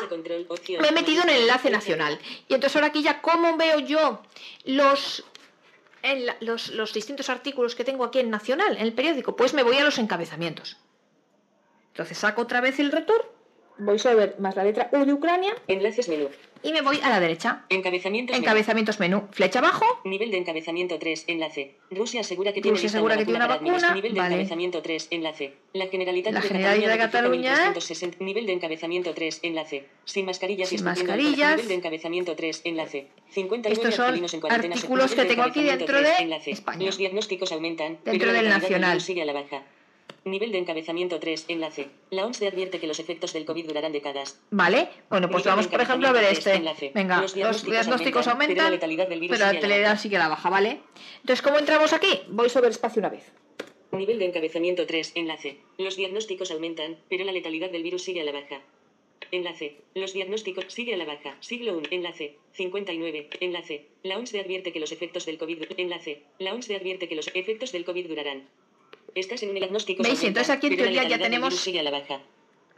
me 0.80 0.88
he 0.88 0.92
metido 0.92 1.24
en 1.24 1.30
el 1.30 1.42
enlace 1.42 1.70
nacional. 1.70 2.18
Y 2.48 2.54
entonces 2.54 2.76
ahora 2.76 2.88
aquí 2.88 3.04
ya, 3.04 3.22
¿cómo 3.22 3.58
veo 3.58 3.80
yo 3.80 4.22
los, 4.66 5.26
en 6.02 6.26
la- 6.26 6.38
los, 6.40 6.70
los 6.70 6.94
distintos 6.94 7.30
artículos 7.30 7.76
que 7.76 7.84
tengo 7.84 8.04
aquí 8.06 8.20
en 8.20 8.30
Nacional, 8.30 8.78
en 8.78 8.84
el 8.84 8.94
periódico? 8.94 9.36
Pues 9.36 9.54
me 9.54 9.64
voy 9.64 9.78
a 9.78 9.84
los 9.84 9.98
encabezamientos. 10.00 10.78
Entonces 11.90 12.18
saco 12.18 12.42
otra 12.44 12.62
vez 12.62 12.80
el 12.80 12.92
rotor, 12.92 13.34
voy 13.80 13.98
a 14.04 14.14
ver 14.16 14.36
más 14.40 14.56
la 14.56 14.64
letra 14.64 14.90
U 14.92 15.06
de 15.06 15.14
Ucrania 15.14 15.54
Enlaces 15.68 16.08
menú. 16.10 16.30
y 16.64 16.72
me 16.74 16.82
voy 16.82 17.00
a 17.04 17.10
la 17.10 17.20
derecha. 17.20 17.66
Encabezamientos 17.70 18.34
menú. 18.36 18.44
Encabezamientos 18.44 19.00
menú, 19.00 19.28
flecha 19.32 19.60
abajo, 19.60 19.86
Nivel 20.06 20.32
de 20.32 20.38
encabezamiento 20.38 20.98
3, 21.00 21.26
enlace. 21.28 21.76
Rusia 21.92 22.22
asegura 22.22 22.52
que 22.54 22.62
tiene 22.62 22.76
Rusia 22.76 22.86
lista 22.88 22.98
asegura 22.98 23.14
una 23.16 23.22
que 23.22 23.26
tiene 23.26 23.38
una 23.38 23.48
vacuna, 23.48 23.94
Nivel 23.94 24.14
de 24.14 24.20
vale. 24.20 24.34
encabezamiento 24.36 24.82
3, 24.82 25.08
enlace. 25.12 25.54
La 25.74 25.88
Generalitat 25.88 26.34
La 26.34 26.42
de 26.42 26.48
Generalitat 26.48 26.92
de 26.92 26.98
Cataluña. 26.98 27.52
Cataluña. 27.52 27.52
notifica 27.52 27.70
1360. 27.70 28.26
Nivel 28.26 28.46
de 28.48 28.54
encabezamiento 28.54 29.14
3, 29.14 29.40
enlace. 29.44 29.86
Sin 30.06 30.26
mascarillas 30.26 30.70
Sin 30.70 30.84
mascarillas. 30.84 31.52
Nivel 31.56 31.68
de 31.68 31.74
encabezamiento 31.76 32.36
3, 32.36 32.62
enlace. 32.66 33.08
59 33.30 33.74
Estos 33.74 33.96
son 33.96 34.52
artículos 34.52 35.14
que 35.14 35.26
tengo 35.26 35.44
aquí 35.44 35.64
dentro 35.64 35.86
3, 36.00 36.18
de 36.18 36.24
enlace. 36.24 36.52
España. 36.52 36.86
Los 36.86 36.98
diagnósticos 36.98 37.52
aumentan. 37.52 38.00
Dentro 38.04 38.28
pero 38.30 38.34
del 38.34 38.50
nacional. 38.50 39.00
sigue 39.02 39.22
a 39.22 39.26
la 39.26 39.34
baja. 39.34 39.64
Nivel 40.26 40.52
de 40.52 40.58
encabezamiento 40.58 41.20
3, 41.20 41.46
enlace. 41.48 41.88
La 42.12 42.26
OMS 42.26 42.42
advierte 42.42 42.80
que 42.80 42.88
los 42.88 43.00
efectos 43.00 43.34
del 43.34 43.46
COVID 43.46 43.68
durarán 43.68 43.94
décadas. 43.94 44.40
¿vale? 44.52 44.90
Bueno, 45.10 45.30
pues 45.30 45.44
Nivel 45.46 45.52
vamos 45.56 45.68
por 45.68 45.82
ejemplo 45.82 46.08
a 46.08 46.12
ver 46.12 46.26
este. 46.26 46.54
enlace. 46.56 46.92
Venga, 46.94 47.22
Los 47.22 47.36
los 47.36 47.64
diagnósticos 47.64 48.28
aumentan, 48.28 48.56
pero 48.58 48.64
la 48.66 48.72
letalidad 48.72 49.08
del 49.08 49.20
virus 49.22 49.38
pero 49.38 49.46
la 49.46 49.52
sigue 49.52 49.60
a 49.60 49.62
la 49.62 49.68
letalidad 49.68 49.90
baja. 49.92 50.02
sigue 50.02 50.16
a 50.18 50.20
la 50.20 50.28
baja, 50.28 50.50
¿vale? 50.50 50.80
Entonces, 51.22 51.42
¿cómo 51.42 51.58
entramos 51.60 51.94
aquí? 51.94 52.22
Voy 52.30 52.50
sobre 52.50 52.70
espacio 52.70 53.00
una 53.00 53.10
vez. 53.10 53.32
Nivel 53.92 54.20
de 54.20 54.26
encabezamiento 54.26 54.86
3, 54.86 55.14
enlace. 55.16 55.58
Los 55.78 55.96
diagnósticos 55.96 56.52
aumentan, 56.52 56.98
pero 57.10 57.24
la 57.24 57.32
letalidad 57.32 57.72
del 57.72 57.84
virus 57.84 58.04
sigue 58.04 58.22
a 58.22 58.26
la 58.26 58.34
baja. 58.34 58.62
Enlace. 59.32 59.78
Los 59.94 60.14
diagnósticos 60.14 60.66
sigue 60.70 60.94
a 60.94 60.98
la 60.98 61.06
baja. 61.06 61.36
Siglo 61.40 61.78
1. 61.78 61.88
Enlace. 61.92 62.38
59. 62.54 63.30
Enlace. 63.42 63.86
La 64.04 64.18
OMS 64.18 64.36
advierte 64.36 64.72
que 64.72 64.80
los 64.80 64.92
efectos 64.92 65.26
del 65.26 65.38
COVID. 65.38 65.64
Enlace. 65.78 66.24
La 66.40 66.54
OMS 66.54 66.70
advierte 66.72 67.10
que 67.10 67.16
los 67.16 67.30
efectos 67.34 67.72
del 67.72 67.84
COVID 67.86 68.08
durarán. 68.08 68.48
Estás 69.16 69.42
en 69.44 69.50
un 69.50 69.56
diagnóstico. 69.56 70.04
¿Veis? 70.04 70.24
Entonces 70.24 70.50
aquí 70.50 70.68
en 70.68 70.78
teoría 70.78 71.04
ya 71.04 71.18
tenemos- 71.18 71.56
Sigue 71.56 71.80
a 71.80 71.84
la 71.84 71.92
baja. 71.92 72.20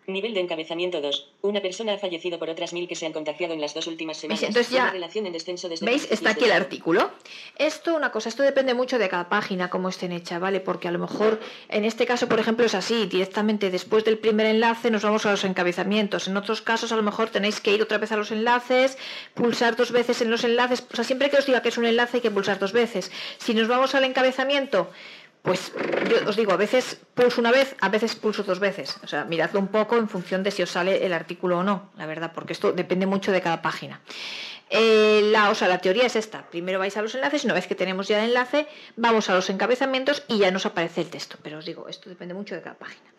Nivel 0.08 0.34
de 0.34 0.40
encabezamiento 0.40 1.02
2. 1.02 1.34
Una 1.44 1.62
persona 1.62 1.94
ha 1.94 1.98
fallecido 2.00 2.40
por 2.40 2.50
otras 2.50 2.74
mil 2.74 2.88
que 2.88 2.96
se 2.96 3.06
han 3.06 3.14
contagiado 3.14 3.54
en 3.54 3.62
las 3.62 3.76
dos 3.76 3.86
últimas 3.86 4.18
semanas. 4.18 4.42
Entonces 4.42 4.72
ya- 4.74 4.90
relación 4.90 5.28
en 5.28 5.34
descenso 5.34 5.70
desde 5.70 5.86
¿Veis? 5.86 6.08
Está 6.10 6.32
aquí 6.32 6.46
el 6.46 6.52
artículo. 6.52 7.12
Esto, 7.60 7.94
una 7.96 8.12
cosa, 8.12 8.30
esto 8.30 8.42
depende 8.42 8.74
mucho 8.74 8.98
de 8.98 9.08
cada 9.08 9.30
página, 9.30 9.70
cómo 9.70 9.88
estén 9.88 10.12
hechas, 10.12 10.40
¿vale? 10.42 10.62
Porque 10.62 10.88
a 10.88 10.92
lo 10.92 10.98
mejor, 10.98 11.40
en 11.68 11.86
este 11.86 12.08
caso, 12.08 12.28
por 12.28 12.40
ejemplo, 12.40 12.66
es 12.66 12.74
así, 12.74 13.06
directamente 13.06 13.70
después 13.70 14.04
del 14.04 14.18
primer 14.18 14.48
enlace 14.48 14.90
nos 14.90 15.04
vamos 15.04 15.28
a 15.28 15.32
los 15.32 15.44
encabezamientos. 15.44 16.28
En 16.28 16.38
otros 16.38 16.64
casos, 16.64 16.92
a 16.92 16.96
lo 16.96 17.04
mejor 17.04 17.30
tenéis 17.30 17.60
que 17.60 17.72
ir 17.76 17.82
otra 17.84 18.00
vez 18.00 18.12
a 18.12 18.18
los 18.18 18.32
enlaces, 18.32 18.98
pulsar 19.36 19.76
dos 19.76 19.92
veces 19.92 20.24
en 20.24 20.32
los 20.32 20.44
enlaces. 20.44 20.84
O 20.92 20.96
sea, 20.96 21.04
siempre 21.06 21.30
que 21.30 21.38
os 21.38 21.46
diga 21.46 21.62
que 21.62 21.70
es 21.70 21.78
un 21.78 21.86
enlace 21.86 22.18
hay 22.18 22.22
que 22.22 22.32
pulsar 22.32 22.58
dos 22.58 22.72
veces. 22.74 23.12
Si 23.38 23.54
nos 23.54 23.68
vamos 23.68 23.94
al 23.94 24.06
encabezamiento, 24.06 24.90
pues 25.42 25.72
yo 26.10 26.30
os 26.30 26.36
digo, 26.36 26.52
a 26.52 26.58
veces 26.58 27.00
pulso 27.14 27.40
una 27.40 27.52
vez, 27.52 27.76
a 27.80 27.90
veces 27.90 28.16
pulso 28.16 28.44
dos 28.44 28.60
veces. 28.60 28.98
O 29.04 29.08
sea, 29.08 29.24
miradlo 29.24 29.60
un 29.60 29.70
poco 29.70 29.98
en 29.98 30.10
función 30.10 30.44
de 30.44 30.52
si 30.52 30.64
os 30.64 30.72
sale 30.72 31.06
el 31.06 31.14
artículo 31.14 31.60
o 31.60 31.64
no, 31.64 31.92
la 31.98 32.06
verdad, 32.06 32.32
porque 32.34 32.54
esto 32.54 32.72
depende 32.74 33.06
mucho 33.06 33.32
de 33.32 33.42
cada 33.42 33.62
página. 33.62 34.02
Eh, 34.70 35.22
la, 35.32 35.50
o 35.50 35.56
sea, 35.56 35.68
la 35.68 35.80
teoría 35.80 36.06
es 36.06 36.16
esta. 36.16 36.50
Primero 36.50 36.78
vais 36.78 36.96
a 36.98 37.02
los 37.02 37.16
enlaces 37.16 37.46
una 37.46 37.54
vez 37.54 37.68
que 37.68 37.76
tenemos 37.76 38.08
ya 38.08 38.20
el 38.20 38.30
enlace, 38.30 38.68
vamos 38.98 39.30
a 39.30 39.36
los 39.36 39.50
encabezamientos 39.50 40.24
y 40.28 40.40
ya 40.40 40.52
nos 40.52 40.66
aparece 40.66 41.02
el 41.02 41.10
texto. 41.10 41.38
Pero 41.42 41.58
os 41.58 41.66
digo, 41.66 41.88
esto 41.88 42.10
depende 42.10 42.34
mucho 42.34 42.54
de 42.56 42.62
cada 42.62 42.78
página. 42.78 43.10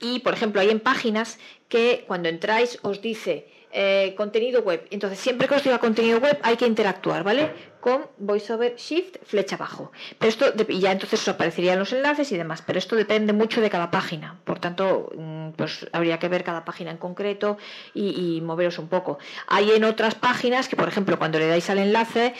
Y, 0.00 0.20
por 0.20 0.34
ejemplo, 0.34 0.60
hay 0.60 0.70
en 0.70 0.80
páginas 0.80 1.38
que 1.68 2.04
cuando 2.06 2.28
entráis 2.28 2.78
os 2.82 3.00
dice 3.00 3.48
eh, 3.76 4.14
contenido 4.16 4.62
web. 4.62 4.86
Entonces, 4.90 5.18
siempre 5.18 5.48
que 5.48 5.56
os 5.56 5.64
diga 5.64 5.78
contenido 5.80 6.20
web 6.20 6.38
hay 6.42 6.56
que 6.56 6.66
interactuar, 6.66 7.24
¿vale? 7.24 7.50
Con 7.80 8.06
VoiceOver 8.18 8.76
Shift, 8.76 9.16
flecha 9.24 9.56
abajo. 9.56 9.90
Pero 10.18 10.28
esto, 10.28 10.54
ya 10.68 10.92
entonces 10.92 11.20
os 11.20 11.28
aparecerían 11.28 11.80
los 11.80 11.92
enlaces 11.92 12.30
y 12.30 12.36
demás. 12.36 12.62
Pero 12.62 12.78
esto 12.78 12.94
depende 12.94 13.32
mucho 13.32 13.60
de 13.60 13.70
cada 13.70 13.90
página. 13.90 14.38
Por 14.44 14.60
tanto, 14.60 15.10
mm, 15.16 15.50
pues 15.56 15.86
habría 15.92 16.20
que 16.20 16.28
ver 16.28 16.44
cada 16.44 16.64
página 16.64 16.92
en 16.92 16.98
concreto 16.98 17.58
y, 17.92 18.36
y 18.36 18.40
moveros 18.40 18.78
un 18.78 18.88
poco. 18.88 19.18
Hay 19.48 19.72
en 19.72 19.82
otras 19.82 20.14
páginas 20.14 20.68
que, 20.68 20.76
por 20.76 20.88
ejemplo, 20.88 21.18
cuando 21.18 21.40
le 21.40 21.48
dais 21.48 21.68
al 21.68 21.78
enlace, 21.78 22.32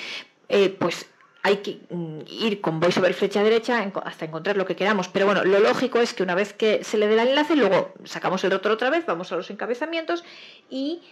eh, 0.49 0.69
pues 0.71 1.07
hay 1.45 1.59
que 1.59 1.79
mm, 1.91 2.21
ir 2.27 2.63
con 2.63 2.81
voiceover 2.81 3.13
flecha 3.13 3.45
derecha 3.45 3.93
hasta 4.05 4.25
encontrar 4.25 4.57
lo 4.57 4.65
que 4.65 4.77
queramos. 4.77 5.09
Pero 5.09 5.27
bueno, 5.27 5.45
lo 5.45 5.61
lógico 5.61 6.01
es 6.01 6.15
que 6.15 6.23
una 6.23 6.35
vez 6.35 6.55
que 6.55 6.83
se 6.83 6.97
le 6.97 7.07
dé 7.07 7.21
el 7.21 7.29
enlace, 7.29 7.55
luego 7.55 7.93
sacamos 8.05 8.43
el 8.45 8.51
rotor 8.51 8.73
otra 8.73 8.89
vez, 8.89 9.05
vamos 9.05 9.31
a 9.31 9.37
los 9.37 9.51
encabezamientos 9.51 10.25
y 10.71 11.03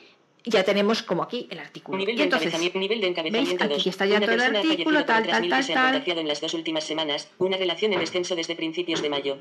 ya 0.45 0.65
tenemos 0.65 1.03
como 1.03 1.23
aquí 1.23 1.49
el 1.51 1.59
artículo. 1.59 1.99
Nivel 1.99 2.15
Y 2.15 2.17
de, 2.17 2.25
entonces, 2.25 2.47
encabezamiento, 2.47 2.79
nivel 2.79 3.01
de 3.03 3.07
encabezamiento 3.09 3.65
Aquí 3.65 3.75
2. 3.75 3.87
está 3.87 4.07
ya 4.07 4.21
todo 4.23 4.33
el 4.33 4.57
artículo, 4.57 5.05
tal, 5.05 5.27
tal, 5.27 5.49
tal, 5.49 5.59
que 5.59 5.63
se 5.65 5.75
han 5.75 6.03
tal. 6.03 6.19
en 6.19 6.29
las 6.29 6.41
dos 6.41 6.55
últimas 6.55 6.85
semanas. 6.85 7.31
Una 7.37 7.59
relación 7.59 7.93
en 7.93 8.01
descenso 8.01 8.35
desde 8.35 8.57
principios 8.57 9.03
de 9.03 9.11
mayo. 9.11 9.37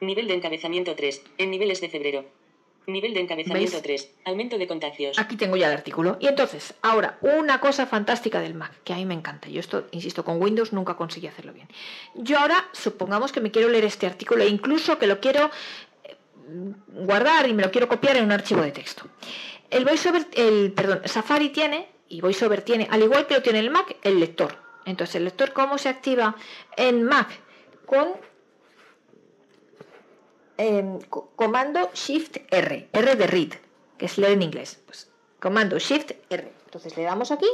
Nivel 0.00 0.26
de 0.26 0.34
encabezamiento 0.34 0.96
3. 0.96 1.22
En 1.38 1.52
niveles 1.52 1.80
de 1.80 1.88
febrero. 1.88 2.24
Nivel 2.86 3.14
de 3.14 3.20
encabezamiento 3.20 3.72
¿Veis? 3.72 3.82
3. 3.82 4.14
Aumento 4.24 4.58
de 4.58 4.66
contagios. 4.66 5.18
Aquí 5.18 5.36
tengo 5.36 5.56
ya 5.56 5.68
el 5.68 5.74
artículo. 5.74 6.16
Y 6.20 6.26
entonces, 6.26 6.74
ahora, 6.82 7.18
una 7.20 7.60
cosa 7.60 7.86
fantástica 7.86 8.40
del 8.40 8.54
Mac, 8.54 8.72
que 8.84 8.92
a 8.92 8.96
mí 8.96 9.06
me 9.06 9.14
encanta. 9.14 9.48
Yo 9.48 9.60
esto, 9.60 9.86
insisto, 9.92 10.24
con 10.24 10.42
Windows 10.42 10.72
nunca 10.72 10.96
conseguí 10.96 11.28
hacerlo 11.28 11.52
bien. 11.52 11.68
Yo 12.14 12.38
ahora, 12.38 12.68
supongamos 12.72 13.30
que 13.30 13.40
me 13.40 13.50
quiero 13.50 13.68
leer 13.68 13.84
este 13.84 14.06
artículo 14.06 14.42
e 14.42 14.48
incluso 14.48 14.98
que 14.98 15.06
lo 15.06 15.20
quiero 15.20 15.50
eh, 16.04 16.16
guardar 16.88 17.48
y 17.48 17.54
me 17.54 17.62
lo 17.62 17.70
quiero 17.70 17.88
copiar 17.88 18.16
en 18.16 18.24
un 18.24 18.32
archivo 18.32 18.62
de 18.62 18.72
texto. 18.72 19.04
El 19.70 19.84
VoiceOver, 19.84 20.26
el, 20.34 20.72
perdón, 20.72 21.02
Safari 21.04 21.50
tiene, 21.50 21.88
y 22.08 22.20
VoiceOver 22.20 22.62
tiene, 22.62 22.88
al 22.90 23.02
igual 23.02 23.26
que 23.26 23.34
lo 23.34 23.42
tiene 23.42 23.60
el 23.60 23.70
Mac, 23.70 23.96
el 24.02 24.18
lector. 24.18 24.56
Entonces, 24.84 25.16
el 25.16 25.24
lector, 25.24 25.52
¿cómo 25.52 25.78
se 25.78 25.88
activa 25.88 26.36
en 26.76 27.04
Mac? 27.04 27.28
Con 27.86 28.08
em, 30.62 30.98
co- 31.12 31.30
comando 31.36 31.90
Shift 31.94 32.38
R, 32.50 32.88
R 32.92 33.16
de 33.16 33.26
read, 33.26 33.52
que 33.98 34.06
es 34.06 34.18
leer 34.18 34.32
en 34.34 34.42
inglés. 34.42 34.80
Pues 34.86 35.10
comando 35.40 35.78
Shift 35.78 36.12
R. 36.30 36.48
Entonces 36.66 36.96
le 36.96 37.02
damos 37.02 37.30
aquí. 37.30 37.46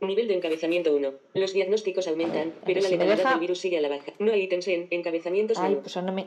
Nivel 0.00 0.28
de 0.28 0.34
encabezamiento 0.34 0.94
1. 0.94 1.12
Los 1.34 1.52
diagnósticos 1.52 2.06
aumentan, 2.06 2.54
pero 2.64 2.80
la 2.80 2.88
letalidad 2.88 3.30
del 3.30 3.40
virus 3.40 3.58
sigue 3.60 3.78
a 3.78 3.80
la 3.80 3.88
baja. 3.88 4.12
No 4.20 4.32
hay 4.32 4.42
ítems 4.42 4.68
en 4.68 4.86
encabezamientos 4.90 5.58
Ay, 5.58 5.76
pues 5.82 5.96
no 5.96 6.12
me. 6.12 6.26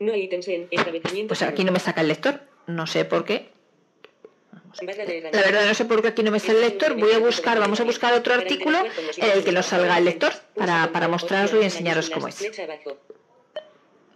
No 0.00 0.12
hay 0.12 0.22
ítems 0.24 0.48
en 0.48 0.68
encabezamientos 0.70 1.38
Pues 1.38 1.42
aquí 1.50 1.64
no 1.64 1.72
me 1.72 1.80
saca 1.80 2.02
el 2.02 2.08
lector. 2.08 2.40
No 2.66 2.86
sé 2.86 3.04
por 3.06 3.24
qué. 3.24 3.48
La 5.32 5.40
verdad 5.40 5.64
no 5.66 5.72
sé 5.74 5.86
por 5.86 6.02
qué 6.02 6.08
aquí 6.08 6.22
no 6.22 6.30
me 6.30 6.38
sale 6.40 6.58
el 6.58 6.64
lector. 6.66 6.94
Voy 6.98 7.12
a 7.12 7.18
buscar, 7.18 7.58
vamos 7.58 7.80
a 7.80 7.84
buscar 7.84 8.12
otro 8.12 8.34
artículo 8.34 8.78
en 9.16 9.30
el 9.30 9.42
que 9.44 9.52
nos 9.52 9.64
salga 9.66 9.96
el 9.96 10.04
lector 10.04 10.32
para, 10.54 10.92
para 10.92 11.08
mostraroslo 11.08 11.62
y 11.62 11.64
enseñaros 11.64 12.10
cómo 12.10 12.28
es. 12.28 12.36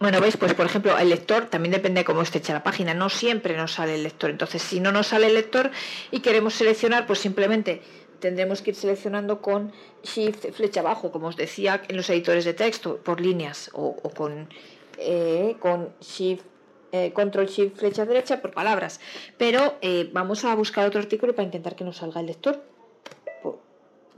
Bueno, 0.01 0.19
veis, 0.19 0.35
pues 0.35 0.55
por 0.55 0.65
ejemplo, 0.65 0.97
el 0.97 1.09
lector 1.09 1.45
también 1.45 1.71
depende 1.73 2.01
de 2.01 2.05
cómo 2.05 2.23
esté 2.23 2.39
hecha 2.39 2.53
la 2.53 2.63
página. 2.63 2.95
No 2.95 3.07
siempre 3.09 3.55
nos 3.55 3.73
sale 3.73 3.93
el 3.93 4.01
lector. 4.01 4.31
Entonces, 4.31 4.63
si 4.63 4.79
no 4.79 4.91
nos 4.91 5.07
sale 5.07 5.27
el 5.27 5.35
lector 5.35 5.69
y 6.09 6.21
queremos 6.21 6.55
seleccionar, 6.55 7.05
pues 7.05 7.19
simplemente 7.19 7.83
tendremos 8.19 8.63
que 8.63 8.71
ir 8.71 8.75
seleccionando 8.75 9.41
con 9.41 9.71
Shift 10.03 10.53
flecha 10.53 10.79
abajo, 10.79 11.11
como 11.11 11.27
os 11.27 11.35
decía 11.35 11.83
en 11.87 11.97
los 11.97 12.09
editores 12.09 12.45
de 12.45 12.55
texto, 12.55 12.97
por 12.97 13.21
líneas 13.21 13.69
o, 13.73 13.95
con, 14.15 14.49
eh, 14.97 15.55
con 15.59 15.89
Shift. 16.01 16.45
eh, 16.91 17.13
control 17.13 17.45
Shift 17.47 17.77
flecha 17.77 18.05
derecha 18.05 18.41
por 18.41 18.51
palabras 18.51 18.99
pero 19.37 19.77
eh, 19.81 20.09
vamos 20.11 20.43
a 20.43 20.53
buscar 20.55 20.85
otro 20.85 20.99
artículo 20.99 21.33
para 21.33 21.45
intentar 21.45 21.75
que 21.75 21.85
nos 21.85 21.97
salga 21.97 22.19
el 22.19 22.27
lector 22.27 22.61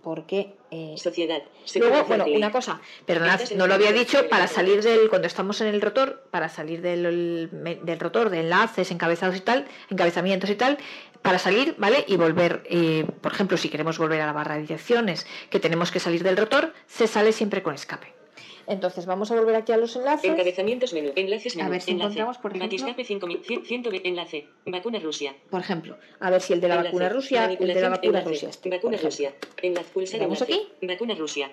porque 0.03 0.55
eh, 0.69 0.95
Sociedad. 0.97 1.41
Luego, 1.75 2.03
bueno, 2.05 2.25
una 2.25 2.51
cosa, 2.51 2.81
perdonad, 3.05 3.39
no 3.55 3.67
lo 3.67 3.75
había 3.75 3.91
dicho, 3.91 4.27
para 4.27 4.47
salir 4.47 4.83
del, 4.83 5.09
cuando 5.09 5.27
estamos 5.27 5.61
en 5.61 5.67
el 5.67 5.81
rotor, 5.81 6.23
para 6.31 6.49
salir 6.49 6.81
del, 6.81 7.49
del 7.51 7.99
rotor, 7.99 8.29
de 8.29 8.41
enlaces, 8.41 8.91
encabezados 8.91 9.35
y 9.35 9.41
tal, 9.41 9.65
encabezamientos 9.89 10.49
y 10.49 10.55
tal, 10.55 10.77
para 11.21 11.39
salir, 11.39 11.75
¿vale? 11.77 12.03
Y 12.07 12.17
volver, 12.17 12.63
eh, 12.69 13.05
por 13.21 13.31
ejemplo, 13.31 13.57
si 13.57 13.69
queremos 13.69 13.97
volver 13.97 14.21
a 14.21 14.25
la 14.25 14.33
barra 14.33 14.55
de 14.55 14.61
direcciones, 14.61 15.25
que 15.49 15.59
tenemos 15.59 15.91
que 15.91 15.99
salir 15.99 16.23
del 16.23 16.37
rotor, 16.37 16.73
se 16.87 17.07
sale 17.07 17.31
siempre 17.31 17.63
con 17.63 17.73
escape. 17.75 18.22
Entonces, 18.67 19.05
vamos 19.05 19.29
a 19.31 19.35
volver 19.35 19.55
aquí 19.55 19.71
a 19.73 19.77
los 19.77 19.95
enlaces. 19.95 20.29
Encabezamientos 20.31 20.93
menú. 20.93 21.11
Enlaces 21.15 21.55
menú. 21.57 21.67
A 21.67 21.71
ver 21.71 21.81
si 21.81 21.91
enlace. 21.91 22.05
encontramos, 22.05 22.37
por 22.37 22.51
ejemplo- 22.55 22.67
Batiscape 22.67 23.03
5100 23.03 24.01
enlace. 24.05 24.47
Vacuna 24.65 24.99
Rusia. 24.99 25.35
Por 25.49 25.59
ejemplo, 25.61 25.97
a 26.19 26.29
ver 26.29 26.41
si 26.41 26.53
el 26.53 26.61
de 26.61 26.67
la 26.69 26.75
Enlace. 26.75 26.89
vacuna 26.89 27.09
Rusia, 27.09 27.45
el 27.45 27.57
de 27.67 27.81
la 27.81 27.89
vacuna 27.89 28.07
enlace. 28.19 28.29
Rusia. 28.29 28.49
este, 28.49 28.69
Vacuna. 28.69 28.97
Rusia. 29.03 29.33
Enlace. 29.61 29.89
Pulsar 29.93 30.19
¿Le 30.19 30.25
damos 30.25 30.41
enlace. 30.41 30.61
aquí? 30.79 30.87
Vacuna 30.87 31.15
Rusia. 31.15 31.51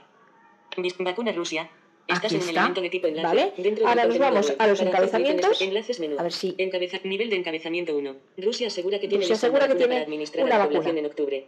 Vacuna 1.01 1.33
Rusia. 1.33 1.71
Estás 2.07 2.25
Aquí 2.25 2.35
en 2.37 2.41
un 2.43 2.49
está. 2.49 2.61
elemento 2.61 2.81
de 2.81 2.91
tipo 2.91 3.07
enlace. 3.07 3.27
Vale. 3.27 3.53
Dentro 3.57 3.87
Ahora 3.89 4.05
nos 4.05 4.19
vamos 4.19 4.53
a 4.59 4.67
los 4.67 4.81
encabezamientos. 4.81 5.61
Enlaces 5.63 6.01
menú. 6.01 6.17
A 6.19 6.23
ver 6.23 6.33
si- 6.33 6.55
Encabeza- 6.59 7.01
Nivel 7.05 7.31
de 7.31 7.37
encabezamiento 7.37 7.97
1. 7.97 8.17
Rusia 8.39 8.67
asegura 8.69 8.99
que 8.99 9.07
tiene 9.09 9.23
Rusia 9.25 9.35
asegura 9.37 9.67
que 9.69 9.75
tiene 9.75 9.95
para 9.95 10.05
administrar 10.05 10.45
una 10.45 10.55
a 10.55 10.59
la 10.59 10.65
vacuna. 10.65 10.79
población 10.81 10.99
en 10.99 11.07
octubre. 11.07 11.47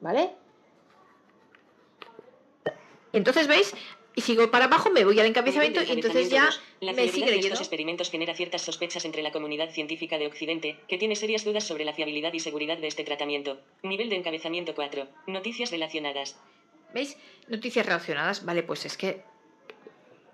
¿Vale? 0.00 0.30
Entonces, 3.12 3.46
¿veis? 3.48 3.72
Y 4.18 4.22
sigo 4.22 4.50
para 4.50 4.64
abajo, 4.64 4.90
me 4.90 5.04
voy 5.04 5.20
al 5.20 5.26
encabezamiento 5.26 5.82
y 5.82 5.90
entonces 5.92 6.30
ya 6.30 6.48
La 6.80 6.94
me 6.94 7.06
sigue 7.08 7.26
leyendo. 7.26 7.48
estos 7.48 7.60
experimentos 7.60 8.10
genera 8.10 8.34
ciertas 8.34 8.62
sospechas 8.62 9.04
entre 9.04 9.22
la 9.22 9.30
comunidad 9.30 9.70
científica 9.70 10.16
de 10.18 10.26
Occidente, 10.26 10.80
que 10.88 10.96
tiene 10.96 11.14
serias 11.16 11.44
dudas 11.44 11.64
sobre 11.64 11.84
la 11.84 11.92
fiabilidad 11.92 12.32
y 12.32 12.40
seguridad 12.40 12.78
de 12.78 12.86
este 12.88 13.04
tratamiento. 13.04 13.60
Nivel 13.82 14.08
de 14.08 14.16
encabezamiento 14.16 14.74
4. 14.74 15.06
Noticias 15.26 15.70
relacionadas. 15.70 16.36
¿Veis? 16.94 17.18
Noticias 17.48 17.84
relacionadas. 17.84 18.42
Vale, 18.46 18.62
pues 18.62 18.86
es 18.86 18.96
que 18.96 19.22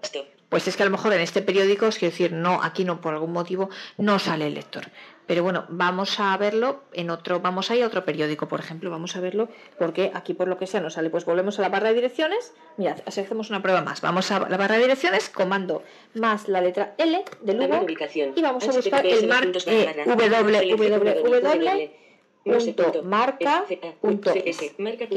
Stop. 0.05 0.27
pues 0.49 0.69
es 0.69 0.77
que 0.77 0.83
a 0.85 0.87
lo 0.87 0.93
mejor 0.93 1.13
en 1.13 1.21
este 1.21 1.43
periódico, 1.43 1.87
os 1.87 1.99
quiero 1.99 2.13
decir, 2.13 2.31
no, 2.33 2.63
aquí 2.63 2.85
no, 2.85 3.01
por 3.01 3.15
algún 3.15 3.33
motivo, 3.33 3.69
no 3.99 4.21
sale 4.21 4.47
el 4.47 4.55
lector. 4.55 4.93
Pero 5.27 5.43
bueno, 5.43 5.65
vamos 5.69 6.19
a 6.19 6.37
verlo 6.37 6.83
en 6.93 7.11
otro, 7.11 7.41
vamos 7.41 7.71
a 7.71 7.77
ir 7.77 7.85
a 7.85 7.87
otro 7.87 8.05
periódico, 8.05 8.49
por 8.49 8.61
ejemplo, 8.61 8.91
vamos 8.91 9.17
a 9.17 9.21
verlo, 9.21 9.49
porque 9.79 10.11
aquí 10.15 10.35
por 10.35 10.49
lo 10.49 10.59
que 10.59 10.67
sea 10.67 10.81
no 10.81 10.91
sale. 10.91 11.11
Pues 11.11 11.25
volvemos 11.25 11.59
a 11.59 11.63
la 11.63 11.69
barra 11.69 11.89
de 11.89 11.95
direcciones, 11.95 12.53
mirad, 12.77 12.99
así 13.07 13.21
hacemos 13.21 13.51
una 13.51 13.63
prueba 13.63 13.83
más. 13.83 14.01
Vamos 14.01 14.31
a 14.31 14.41
la 14.49 14.57
barra 14.57 14.77
de 14.77 14.83
direcciones, 14.83 15.29
comando 15.29 15.83
más 16.15 16.49
la 16.49 16.61
letra 16.61 16.95
L 16.99 17.25
de 17.41 17.55
Lugo, 17.55 17.87
y 18.35 18.43
vamos 18.43 18.69
a 18.69 18.73
buscar 18.73 19.07
el 19.07 19.29
mar 19.29 19.47
eh, 19.67 20.05
www 20.07 22.03
marca 23.05 23.65
punto 24.01 24.33
que 24.33 24.51
es 24.51 24.61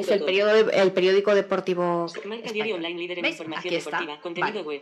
el 0.09 0.91
periódico, 0.91 1.33
deportivo 1.33 2.07
Marca 2.25 2.51
diario 2.51 2.75
online 2.75 2.99
líder 2.99 3.19
en 3.19 3.25
información 3.25 3.73
deportiva. 3.73 4.21
Contenido 4.21 4.63
web. 4.63 4.81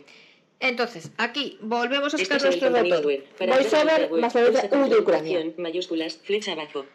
Entonces, 0.59 1.11
aquí 1.17 1.57
volvemos 1.61 2.13
a 2.13 2.17
en 2.17 2.23
el 2.23 2.89
nuestro. 2.89 3.09
Para 3.37 3.55
Voiceover 3.55 4.09
más 4.11 4.35
la 4.35 4.41
U 4.45 4.89
de 4.89 4.99
Ucrania. 4.99 5.53
Mayúsculas, 5.57 6.17
flecha 6.17 6.53
abajo. 6.53 6.85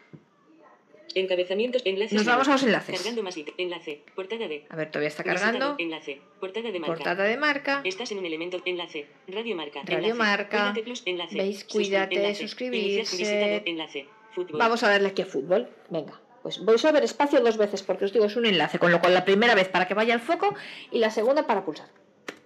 Encabezamientos, 1.15 1.81
enlaces. 1.85 2.13
Nos 2.13 2.25
vamos 2.25 2.47
a 2.47 2.53
los 2.53 2.63
enlaces. 2.63 2.95
Cargando 2.95 3.23
más. 3.23 3.35
Enlace. 3.57 4.03
Portada 4.15 4.47
de. 4.47 4.65
A 4.69 4.75
ver, 4.75 4.89
todavía 4.91 5.07
está 5.07 5.23
cargando. 5.23 5.75
Enlace. 5.77 6.21
Portada 6.39 6.71
de 6.71 6.79
marca. 6.79 6.95
Portada 6.95 7.23
de 7.23 7.37
marca. 7.37 7.81
Estás 7.83 8.11
en 8.11 8.19
un 8.19 8.25
elemento. 8.25 8.61
Enlace. 8.65 9.07
Radio 9.27 9.55
marca. 9.55 9.81
Radio 9.85 9.97
enlace. 9.97 10.13
marca. 10.13 10.57
Cuídate 10.57 10.83
plus, 10.83 11.03
enlace. 11.05 11.35
Veis, 11.35 11.63
cuídate, 11.63 12.15
enlace. 12.15 12.41
suscribirse. 12.41 13.17
Visitado, 13.17 13.61
enlace. 13.65 14.07
Fútbol. 14.35 14.59
Vamos 14.59 14.83
a 14.83 14.89
darle 14.89 15.09
aquí 15.09 15.23
a 15.23 15.25
fútbol. 15.25 15.67
Venga. 15.89 16.19
Pues 16.43 16.63
voiceover 16.63 17.03
espacio 17.03 17.41
dos 17.41 17.57
veces, 17.57 17.83
porque 17.83 18.05
os 18.05 18.13
digo, 18.13 18.25
es 18.25 18.35
un 18.35 18.45
enlace, 18.45 18.79
con 18.79 18.91
lo 18.91 18.99
cual 19.01 19.13
la 19.13 19.25
primera 19.25 19.55
vez 19.55 19.67
para 19.67 19.87
que 19.87 19.93
vaya 19.93 20.13
al 20.13 20.21
foco 20.21 20.55
y 20.91 20.99
la 20.99 21.09
segunda 21.09 21.45
para 21.45 21.65
pulsar. 21.65 21.89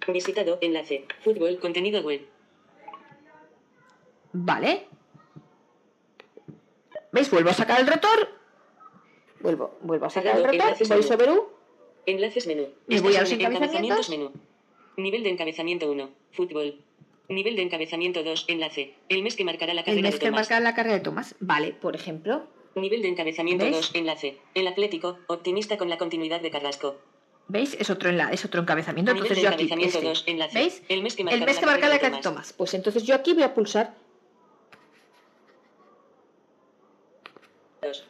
Visitado. 0.08 0.58
Enlace. 0.60 1.06
Fútbol. 1.22 1.58
Contenido 1.60 2.00
web. 2.02 2.20
Vale. 4.32 4.86
¿Veis? 7.12 7.30
Vuelvo 7.30 7.50
a 7.50 7.54
sacar 7.54 7.80
el 7.80 7.86
rotor. 7.86 8.28
Vuelvo, 9.40 9.78
vuelvo 9.82 10.06
a 10.06 10.10
sacar 10.10 10.36
el 10.36 10.44
rotor. 10.44 10.54
enlaces 10.54 10.88
Voy 10.88 10.98
menú. 10.98 11.08
sobre 11.08 11.30
U. 11.30 11.48
Enlaces 12.06 12.46
menú. 12.46 12.68
Me 12.86 13.00
voy 13.00 13.16
a 13.16 13.20
los 13.20 13.30
en 13.32 13.40
encabezamientos. 13.40 14.10
menú. 14.10 14.32
Nivel 14.96 15.22
de 15.22 15.30
encabezamiento 15.30 15.90
1. 15.90 16.10
Fútbol. 16.32 16.80
Nivel 17.28 17.56
de 17.56 17.62
encabezamiento 17.62 18.22
2. 18.22 18.46
Enlace. 18.48 18.94
El 19.08 19.22
mes 19.22 19.36
que 19.36 19.44
marcará 19.44 19.72
la 19.74 19.80
El 19.80 19.84
carrera 19.86 20.02
mes 20.02 20.14
de 20.14 20.18
que 20.20 20.26
Tomás. 20.26 20.50
marca 20.50 20.60
la 20.60 20.74
carrera 20.74 20.94
de 20.96 21.00
Tomás. 21.00 21.34
Vale, 21.40 21.72
por 21.72 21.94
ejemplo. 21.94 22.46
Nivel 22.74 23.02
de 23.02 23.08
encabezamiento 23.08 23.64
¿Ves? 23.64 23.76
2. 23.76 23.90
Enlace. 23.94 24.38
El 24.54 24.66
Atlético. 24.66 25.18
Optimista 25.28 25.78
con 25.78 25.88
la 25.88 25.98
continuidad 25.98 26.40
de 26.40 26.50
Carrasco. 26.50 26.96
¿Veis? 27.46 27.76
Es 27.78 27.90
otro, 27.90 28.10
enla- 28.10 28.30
es 28.32 28.44
otro 28.44 28.62
encabezamiento. 28.62 29.12
Entonces 29.12 29.38
yo 29.40 29.48
aquí. 29.50 29.68
este. 29.82 30.00
2. 30.02 30.24
Enlace. 30.26 30.54
¿Veis? 30.58 30.82
El 30.88 31.02
mes 31.02 31.14
que 31.14 31.22
El 31.22 31.26
marcará 31.26 31.46
mes 31.46 31.58
que 31.58 31.66
marca 31.66 31.88
la 31.88 31.98
Tomás. 31.98 32.20
Tomás. 32.22 32.52
Pues 32.54 32.74
entonces 32.74 33.02
yo 33.04 33.14
aquí 33.14 33.34
voy 33.34 33.42
a 33.42 33.52
pulsar. 33.54 33.94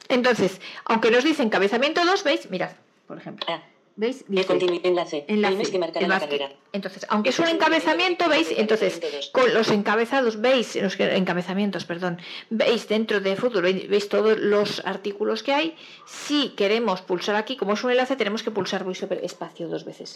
Entonces, 0.09 0.61
aunque 0.85 1.11
nos 1.11 1.25
dice 1.25 1.43
encabezamiento 1.43 2.05
2, 2.05 2.23
¿veis? 2.23 2.49
Mirad, 2.51 2.71
por 3.09 3.19
ejemplo. 3.19 3.45
A. 3.53 3.63
¿Veis? 3.97 4.25
Dice, 4.27 4.81
enlace. 4.83 5.25
enlace, 5.29 5.71
que 5.71 5.79
marcará 5.79 6.05
el 6.05 6.11
la 6.11 6.19
carrera. 6.19 6.51
Entonces, 6.73 7.07
aunque 7.09 7.31
es 7.31 7.39
un 7.39 7.47
encabezamiento, 7.47 8.29
¿veis? 8.29 8.49
Entonces, 8.57 9.01
con 9.31 9.55
los 9.55 9.71
encabezados, 9.71 10.41
¿veis? 10.41 10.75
Los 10.75 10.99
encabezamientos, 10.99 11.85
perdón. 11.85 12.19
¿Veis? 12.51 12.89
Dentro 12.89 13.21
de 13.21 13.37
fútbol, 13.37 13.63
¿veis? 13.63 13.89
¿veis 13.89 14.09
todos 14.09 14.37
los 14.39 14.85
artículos 14.85 15.45
que 15.45 15.53
hay? 15.53 15.77
Si 16.07 16.51
queremos 16.51 17.03
pulsar 17.03 17.37
aquí, 17.37 17.57
como 17.57 17.75
es 17.75 17.85
un 17.85 17.93
enlace, 17.93 18.17
tenemos 18.17 18.43
que 18.43 18.51
pulsar 18.51 18.83
voy 18.83 18.97
sobre 18.97 19.25
espacio 19.25 19.69
dos 19.69 19.85
veces. 19.85 20.15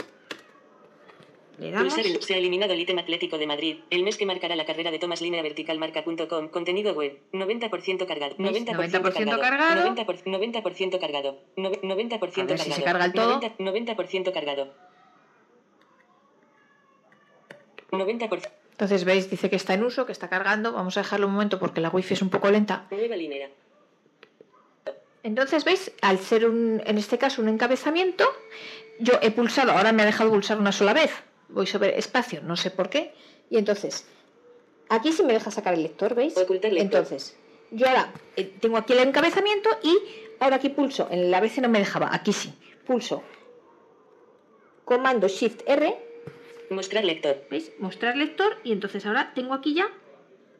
Le 1.59 1.71
damos. 1.73 1.92
Pulsar 1.94 2.07
el- 2.11 2.23
se 2.23 2.35
ha 2.35 2.38
eliminado 2.38 2.73
el 2.73 2.81
ítem 2.81 2.99
Atlético 2.99 3.37
de 3.38 3.47
Madrid. 3.47 3.79
El 3.90 4.05
mes 4.05 4.16
que 4.16 4.27
marcará 4.27 4.55
la 4.57 4.64
carrera 4.64 4.90
de 4.90 4.99
Tomás 4.99 5.21
Línea 5.21 5.42
Vertical 5.42 5.79
Marca.com. 5.79 6.49
Contenido 6.49 6.92
web. 6.94 7.18
90% 7.33 8.07
cargado. 8.07 8.35
¿Veis? 8.38 8.64
90% 8.64 9.01
90% 9.01 9.12
cargado. 9.12 9.40
cargado. 9.40 9.81
90%, 9.94 10.07
por- 10.07 10.27
90% 10.27 10.99
cargado. 11.01 11.38
Nove- 11.57 11.81
90% 11.83 12.53
A 12.53 12.57
ver 12.57 12.59
si 12.61 12.71
cargado. 12.71 12.75
se 12.77 12.83
carga 12.85 13.05
el 13.07 13.12
todo. 13.12 13.40
90%, 13.40 13.57
90% 13.59 14.33
cargado. 14.33 14.75
90%. 17.90 18.49
Entonces, 18.73 19.05
¿veis? 19.05 19.29
Dice 19.31 19.51
que 19.51 19.57
está 19.57 19.75
en 19.75 19.83
uso, 19.83 20.07
que 20.07 20.12
está 20.12 20.29
cargando. 20.29 20.73
Vamos 20.73 20.97
a 20.97 21.01
dejarlo 21.01 21.27
un 21.27 21.33
momento 21.33 21.59
porque 21.59 21.81
la 21.81 21.88
wifi 21.90 22.14
es 22.14 22.23
un 22.23 22.31
poco 22.31 22.51
lenta. 22.51 22.87
Nueva 22.90 23.16
línea. 23.16 23.49
Entonces, 25.25 25.64
¿veis? 25.64 25.90
Al 26.01 26.18
ser 26.18 26.49
un, 26.49 26.81
en 26.87 26.97
este 26.99 27.18
caso 27.18 27.42
un 27.42 27.49
encabezamiento, 27.49 28.25
yo 29.01 29.14
he 29.21 29.31
pulsado, 29.33 29.73
ahora 29.73 29.90
me 29.92 30.03
ha 30.03 30.07
dejado 30.07 30.31
pulsar 30.31 30.59
una 30.59 30.71
sola 30.71 30.92
vez. 30.92 31.11
Voy 31.49 31.67
sobre 31.67 31.99
espacio, 31.99 32.43
no 32.43 32.57
sé 32.57 32.71
por 32.71 32.91
qué. 32.91 33.13
Y 33.51 33.59
entonces, 33.59 34.07
aquí 34.89 35.13
sí 35.13 35.23
me 35.23 35.33
deja 35.33 35.51
sacar 35.51 35.75
el 35.75 35.83
lector, 35.83 36.15
¿veis? 36.15 36.37
Ocultar 36.37 36.73
lector. 36.73 37.01
Entonces, 37.01 37.37
yo 37.71 37.87
ahora 37.89 38.13
eh, 38.37 38.53
tengo 38.61 38.77
aquí 38.77 38.93
el 38.93 39.01
encabezamiento 39.01 39.71
y 39.83 39.97
ahora 40.41 40.57
aquí 40.57 40.69
pulso, 40.69 41.09
en 41.11 41.31
la 41.31 41.39
ABC 41.39 41.59
no 41.59 41.69
me 41.69 41.79
dejaba, 41.79 42.15
aquí 42.15 42.33
sí. 42.33 42.53
Pulso 42.87 43.23
comando 44.89 45.29
Shift 45.29 45.61
R, 45.67 46.09
Mostrar 46.71 47.05
lector. 47.05 47.37
¿veis? 47.51 47.73
Mostrar 47.79 48.17
lector 48.17 48.57
y 48.65 48.73
entonces 48.73 49.05
ahora 49.05 49.33
tengo 49.35 49.53
aquí 49.53 49.75
ya 49.75 49.89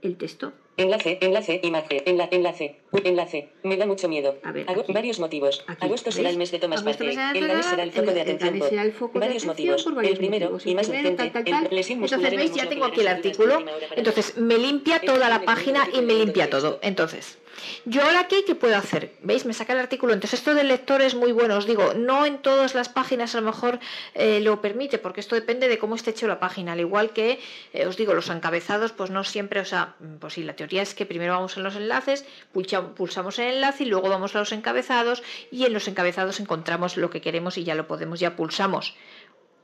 el 0.03 0.17
texto. 0.19 0.53
Enlace, 0.79 1.19
enlace, 1.21 1.61
imagen, 1.65 1.99
enla- 2.07 2.29
enlace, 2.31 2.77
u- 2.93 3.01
enlace. 3.05 3.49
Me 3.65 3.77
da 3.77 3.85
mucho 3.85 4.09
miedo. 4.09 4.39
A 4.45 4.53
ver, 4.53 4.65
aquí. 4.71 4.93
varios 4.93 5.19
motivos. 5.19 5.65
Aquí, 5.67 5.85
Agosto 5.85 6.13
será 6.13 6.31
el 6.31 6.37
mes 6.39 6.53
de 6.53 6.61
Tomás 6.61 6.83
Parte. 6.83 7.11
será 7.11 7.33
El 7.33 7.49
Danés 7.49 7.67
será 7.67 7.83
el 7.83 7.91
foco 7.93 8.13
de 8.13 8.21
atención 8.21 8.59
por 8.61 8.73
el 8.73 8.93
foco 8.93 9.13
de 9.15 9.27
varios 9.27 9.43
atención 9.45 9.49
motivos. 9.49 9.83
por 9.83 9.95
varios 9.97 10.13
el 10.13 10.19
primero, 10.19 10.47
motivos. 10.53 10.67
y 10.67 10.75
más 10.77 10.89
urgente, 10.89 11.11
tal, 11.17 11.33
tal, 11.33 11.43
el 11.47 11.51
tal. 11.69 11.77
lesión 11.77 12.03
Entonces, 12.05 12.37
veis, 12.37 12.55
ya 12.55 12.69
tengo 12.69 12.85
aquí 12.85 13.01
el 13.01 13.09
artículo. 13.09 13.59
Entonces, 13.97 14.37
me 14.39 14.57
limpia 14.57 15.01
toda 15.01 15.29
la 15.29 15.43
página 15.43 15.89
y 15.93 16.01
me 16.01 16.15
limpia 16.15 16.49
todo. 16.49 16.79
Entonces, 16.83 17.39
yo 17.85 18.03
ahora 18.03 18.21
aquí, 18.21 18.45
¿qué 18.47 18.55
puedo 18.55 18.77
hacer? 18.77 19.17
¿Veis? 19.23 19.45
Me 19.45 19.55
saca 19.55 19.73
el 19.73 19.79
artículo. 19.79 20.13
Entonces, 20.13 20.41
esto 20.41 20.55
del 20.55 20.69
lector 20.69 21.03
es 21.03 21.15
muy 21.15 21.33
bueno. 21.33 21.57
Os 21.57 21.67
digo, 21.67 21.95
no 21.95 22.27
en 22.27 22.39
todas 22.39 22.75
las 22.75 22.89
páginas 22.89 23.35
a 23.35 23.41
lo 23.41 23.47
mejor 23.47 23.79
eh, 24.15 24.41
lo 24.41 24.61
permite, 24.61 24.99
porque 24.99 25.21
esto 25.21 25.35
depende 25.35 25.69
de 25.69 25.79
cómo 25.79 25.95
esté 25.95 26.11
hecho 26.11 26.27
la 26.27 26.41
página. 26.41 26.73
Al 26.73 26.81
igual 26.81 27.11
que, 27.11 27.41
eh, 27.73 27.87
os 27.87 27.97
digo, 27.97 28.15
los 28.15 28.29
encabezados, 28.31 28.93
pues 28.93 29.11
no 29.11 29.25
siempre, 29.25 29.61
o 29.61 29.65
sea, 29.65 29.97
mm, 30.01 30.17
pues 30.17 30.35
sí, 30.35 30.43
la 30.43 30.57
teoría 30.57 30.83
es 30.83 30.95
que 30.95 31.07
primero 31.07 31.35
vamos 31.35 31.57
en 31.57 31.63
los 31.63 31.77
enlaces, 31.77 32.25
pulsamos 32.53 33.39
el 33.39 33.55
enlace 33.55 33.85
y 33.85 33.87
luego 33.87 34.09
vamos 34.09 34.35
a 34.35 34.39
los 34.39 34.53
encabezados 34.53 35.23
y 35.51 35.65
en 35.65 35.73
los 35.73 35.89
encabezados 35.89 36.41
encontramos 36.41 36.97
lo 36.97 37.11
que 37.11 37.21
queremos 37.21 37.59
y 37.59 37.65
ya 37.65 37.75
lo 37.75 37.87
podemos, 37.87 38.21
ya 38.21 38.37
pulsamos. 38.37 38.97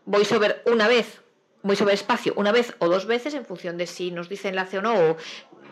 Voy 0.07 0.25
sobre 0.25 0.57
una 0.67 0.89
vez, 0.89 1.23
voy 1.63 1.77
sobre 1.77 1.95
espacio 1.95 2.35
una 2.37 2.53
vez 2.53 2.75
o 2.79 2.89
dos 2.89 3.07
veces 3.07 3.35
en 3.35 3.47
función 3.47 3.79
de 3.79 3.87
si 3.87 4.11
nos 4.11 4.29
dice 4.29 4.49
enlace 4.49 4.79
o 4.79 4.83
no, 4.83 5.17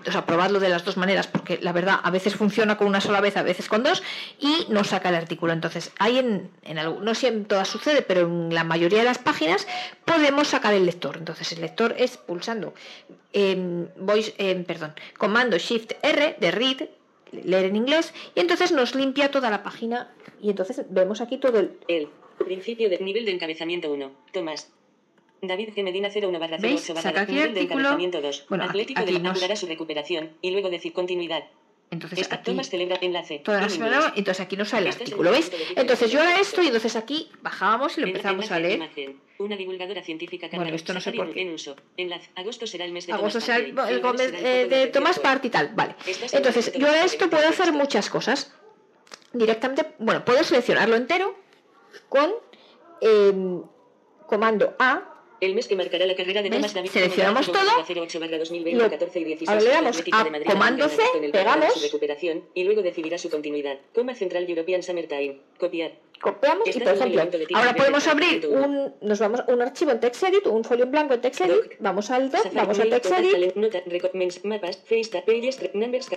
o 0.07 0.12
sea, 0.12 0.27
probadlo 0.27 0.61
de 0.61 0.69
las 0.69 0.85
dos 0.85 0.97
maneras, 0.97 1.27
porque 1.27 1.59
la 1.62 1.73
verdad 1.73 1.97
a 2.03 2.11
veces 2.11 2.35
funciona 2.37 2.77
con 2.77 2.87
una 2.87 3.01
sola 3.01 3.21
vez, 3.21 3.37
a 3.37 3.43
veces 3.43 3.69
con 3.69 3.83
dos, 3.83 4.03
y 4.41 4.67
nos 4.69 4.88
saca 4.88 5.09
el 5.09 5.15
artículo. 5.15 5.53
Entonces, 5.53 5.93
hay 5.99 6.19
en, 6.19 6.51
en 6.62 6.79
algo- 6.79 7.01
no 7.01 7.15
siempre 7.15 7.45
todas 7.49 7.69
sucede, 7.69 8.03
pero 8.03 8.23
en 8.23 8.55
la 8.55 8.65
mayoría 8.65 8.99
de 8.99 9.05
las 9.05 9.19
páginas 9.19 9.67
podemos 10.05 10.49
sacar 10.49 10.75
el 10.75 10.87
lector. 10.87 11.17
Entonces, 11.17 11.53
el 11.53 11.61
lector 11.61 11.95
es 11.99 12.17
pulsando 12.17 12.75
em, 13.33 13.88
voice, 13.97 14.35
em, 14.38 14.65
perdón, 14.65 14.95
comando 15.19 15.57
Shift 15.59 15.93
R 16.03 16.37
de 16.38 16.51
read, 16.51 16.88
leer 17.33 17.65
en 17.67 17.77
inglés, 17.77 18.12
y 18.35 18.41
entonces 18.41 18.73
nos 18.73 18.95
limpia 18.95 19.31
toda 19.31 19.49
la 19.51 19.62
página. 19.62 20.11
Y 20.43 20.51
entonces 20.51 20.83
vemos 20.91 21.21
aquí 21.21 21.38
todo 21.38 21.59
el, 21.61 21.79
El 21.88 22.09
principio 22.45 22.91
de 22.91 22.99
nivel 22.99 23.25
de 23.25 23.33
encabezamiento 23.33 23.91
1. 23.93 24.11
Tomás. 24.33 24.69
David 25.42 25.70
G. 25.74 25.83
Medina 25.83 26.09
01 26.09 26.38
barra 26.38 26.57
¿Veis? 26.59 26.88
08 26.88 26.94
barra 26.94 27.22
aquí 27.22 27.33
nivel 27.33 27.55
de 27.55 27.61
artículo. 27.62 27.81
encabezamiento 27.81 28.20
2. 28.22 28.46
Bueno, 28.48 28.64
Atlético 28.64 29.00
aquí 29.00 29.12
de 29.12 29.18
nos- 29.18 29.59
su 29.59 29.66
recuperación. 29.66 30.31
Y 30.40 30.52
luego 30.52 30.70
decir 30.70 30.92
continuidad. 30.92 31.42
Entonces 31.90 32.20
Esta 32.20 32.37
aquí 32.37 32.44
Tomás 32.52 32.70
celebra 32.70 32.96
enlace. 33.02 33.40
toda 33.40 33.59
la 33.59 33.64
En 33.64 33.70
semana, 33.70 33.96
inglés. 33.96 34.12
entonces 34.16 34.40
aquí 34.46 34.57
nos 34.57 34.68
sale 34.68 34.83
el 34.87 34.90
Este 34.90 35.02
artículo, 35.02 35.31
¿veis? 35.33 35.50
de 35.50 35.59
Entonces 35.76 36.11
yo 36.12 36.20
ahora 36.20 36.37
esto 36.40 36.62
y 36.62 36.66
entonces 36.66 36.94
aquí 36.96 37.28
bajábamos 37.42 37.98
y 37.98 38.00
lo 38.02 38.07
empezamos 38.07 38.50
a 38.52 38.59
leer. 38.61 38.76
imagen. 38.76 39.20
Una 39.40 39.57
divulgadora 39.57 40.02
científica 40.02 40.48
Bueno, 40.52 40.74
esto 40.74 40.94
no 40.94 41.00
sé 41.00 41.12
por 41.12 41.33
qué. 41.35 41.42
En 41.42 41.52
uso. 41.52 41.74
Enlace. 41.96 42.31
Agosto 42.37 42.66
será 42.68 42.85
el 42.85 42.92
mes 42.92 43.07
de 43.09 43.12
Agosto 43.12 43.40
Tomás 43.40 43.44
será 43.44 43.59
el, 43.59 43.64
el 43.66 43.76
el 43.98 44.35
eh, 44.35 44.40
de 44.40 44.64
atención 44.64 44.92
Tomás 44.92 45.18
Party 45.18 45.48
y 45.48 45.50
tal, 45.50 45.72
vale. 45.74 45.96
Entonces 46.33 46.72
yo 46.72 46.87
ahora 46.87 47.02
documento 47.02 47.05
esto 47.07 47.24
de 47.24 47.31
puedo 47.31 47.48
hacer 47.48 47.72
muchas 47.72 48.09
cosas. 48.09 48.55
Directamente, 49.33 49.87
bueno, 49.98 50.24
puedo 50.24 50.42
seleccionarlo 50.44 50.94
entero 50.96 51.37
con 52.09 52.31
em, 53.00 53.62
comando 54.26 54.76
A 54.78 55.09
El 55.42 55.57
mes 55.57 55.66
que 55.66 55.74
marcará 55.74 56.07
la 56.07 56.14
carrera 56.14 56.40
de. 56.40 56.50
Tomás 56.50 56.72
David 56.72 56.90
Seleccionamos 56.90 57.46
todo. 57.50 57.59
08 57.88 58.20
barra 58.20 58.38
2020, 58.38 58.81
Lo- 58.85 58.88
14 58.88 59.18
y 59.20 59.24
16. 59.24 59.48
ahora 59.50 59.61
le 59.61 59.68
damos 59.70 60.00
a 60.12 60.24
de 60.24 60.31
Madrid 60.31 60.46
comando 60.46 60.88
C, 60.88 61.02
pegamos. 61.33 61.72
su 61.74 61.81
recuperación 61.81 62.44
y 62.55 62.62
luego 62.62 62.81
decidirá 62.83 63.18
su 63.18 63.28
continuidad. 63.28 63.76
Coma 63.92 64.14
Central 64.14 64.48
European 64.48 64.85
Summertime. 64.85 65.38
Copiar. 65.59 65.94
Copiamos 66.22 66.66
y 66.66 66.70
Estás 66.70 66.98
por 66.98 67.06
un 67.06 67.12
ejemplo 67.12 67.40
ahora 67.56 67.72
de 67.72 67.78
podemos 67.78 68.06
abrir 68.06 68.46
un 68.46 68.94
nos 69.02 69.18
vamos 69.18 69.40
un 69.48 69.61
archivo 69.61 69.90
en 69.90 70.00
TextEdit 70.00 70.46
un 70.46 70.64
folio 70.64 70.85
en 70.85 70.92
blanco 70.92 71.14
en 71.14 71.20
TextEdit 71.20 71.76
vamos 71.80 72.11
al 72.11 72.30
doc 72.30 72.46
vamos 72.54 72.78
a 72.78 72.85
TextEdit 72.85 73.54
mapas, 74.44 74.82
numbers, 75.74 76.08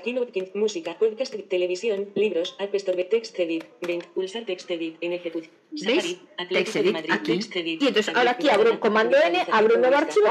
música, 0.53 0.97
podcast, 0.97 1.33
televisión, 1.49 2.09
libros, 2.15 2.55
App 2.59 2.73
Store, 2.75 3.03
TextEdit, 3.05 3.63
20, 3.81 4.07
pulsar 4.13 4.45
TextEdit 4.45 4.97
en 5.01 5.13
ejecución. 5.13 5.51
¿Veis? 5.71 6.17
TextEdit 6.49 6.95
aquí. 7.11 7.39
Y 7.53 7.87
entonces 7.87 8.15
ahora 8.15 8.31
aquí 8.31 8.49
abro 8.49 8.65
ventana, 8.65 8.79
comando 8.79 9.17
N, 9.17 9.45
abro 9.51 9.75
un 9.75 9.81
nuevo 9.81 9.97
archivo. 9.97 10.27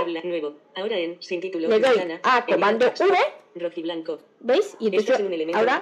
Ahora 0.77 0.99
en, 0.99 1.23
sin 1.23 1.41
título, 1.41 1.69
Le 1.69 1.81
doy 1.81 1.97
a 2.23 2.47
comando 2.47 2.87
V. 2.87 3.19
Rojiblanco. 3.57 4.19
veis 4.41 4.77
y 4.81 4.95
Este 4.95 5.13
es 5.13 5.21
un 5.21 5.33
entonces 5.33 5.55
ahora 5.55 5.81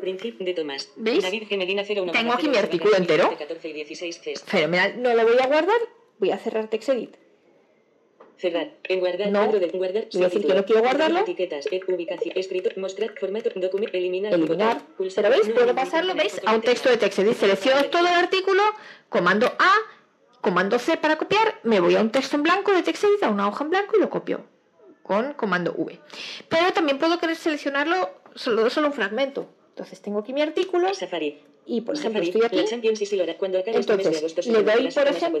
principio 0.00 0.44
de 0.44 0.54
Tomás. 0.54 0.88
¿Veis? 0.96 1.22
David 1.22 1.44
G. 1.48 1.56
Medina 1.56 1.82
01 1.88 2.12
Tengo 2.12 2.32
aquí 2.32 2.48
mi 2.48 2.56
08 2.56 2.64
artículo 2.64 2.96
entero. 2.96 3.34
14 3.36 3.68
y 3.68 3.72
16 3.72 4.18
Cs. 4.18 4.42
fenomenal 4.44 5.02
no 5.02 5.14
lo 5.14 5.22
voy 5.24 5.38
a 5.40 5.46
guardar 5.46 5.78
voy 6.18 6.30
a 6.30 6.38
cerrar 6.38 6.68
TextEdit 6.68 7.16
Cerrar. 8.38 8.72
En 8.84 9.00
guardar. 9.00 9.30
No. 9.30 9.52
de 9.52 9.66
guardar. 9.68 10.08
Decir 10.08 10.46
que 10.46 10.54
no 10.54 10.64
quiero 10.64 10.80
guardarlo. 10.80 11.18
Etiquetas. 11.20 11.66
e- 11.70 11.82
Ubicación. 11.86 12.32
Escritor. 12.38 12.78
Mostrar. 12.78 13.12
Formato. 13.20 13.50
Documento. 13.54 13.94
Eliminar. 13.94 14.32
eliminar 14.32 14.80
pero 14.96 15.28
veis 15.30 15.48
puedo 15.50 15.74
pasarlo 15.74 16.14
veis 16.14 16.40
a 16.46 16.54
un 16.54 16.62
texto 16.62 16.88
de 16.88 16.96
TextEdit 16.96 17.34
selecciono 17.36 17.84
todo 17.90 18.06
el 18.06 18.14
artículo 18.14 18.62
comando 19.10 19.46
A 19.58 19.72
comando 20.40 20.78
C 20.78 20.96
para 20.96 21.18
copiar 21.18 21.60
me 21.64 21.80
voy 21.80 21.96
a 21.96 22.00
un 22.00 22.10
texto 22.10 22.36
en 22.36 22.42
blanco 22.42 22.72
de 22.72 22.82
TextEdit 22.82 23.22
a 23.24 23.28
una 23.28 23.46
hoja 23.48 23.64
en 23.64 23.70
blanco 23.70 23.96
y 23.96 24.00
lo 24.00 24.08
copio 24.08 24.44
con 25.02 25.34
comando 25.34 25.74
V 25.76 25.98
pero 26.48 26.72
también 26.72 26.98
puedo 26.98 27.18
querer 27.18 27.36
seleccionarlo 27.36 28.08
solo, 28.34 28.70
solo 28.70 28.86
un 28.88 28.94
fragmento 28.94 29.48
entonces 29.70 30.00
tengo 30.00 30.18
aquí 30.20 30.32
mi 30.32 30.42
artículo 30.42 30.92
Safari. 30.94 31.38
y 31.66 31.80
por 31.82 31.94
ejemplo 31.96 32.20
Safari. 32.22 32.26
estoy 32.28 32.46
aquí 32.46 32.56
La 32.56 32.64
Champions 32.64 33.00
y 33.00 33.06
Silora. 33.06 33.36
Cuando 33.38 33.58
acabe 33.58 33.78
este 33.78 33.96
mes 33.96 34.04
de 34.04 34.10
Entonces, 34.10 34.22
agosto 34.22 34.42
se 34.42 34.52
le 34.52 34.62
doy, 34.62 34.74
conocerá 34.76 35.12
si 35.12 35.18
por 35.20 35.40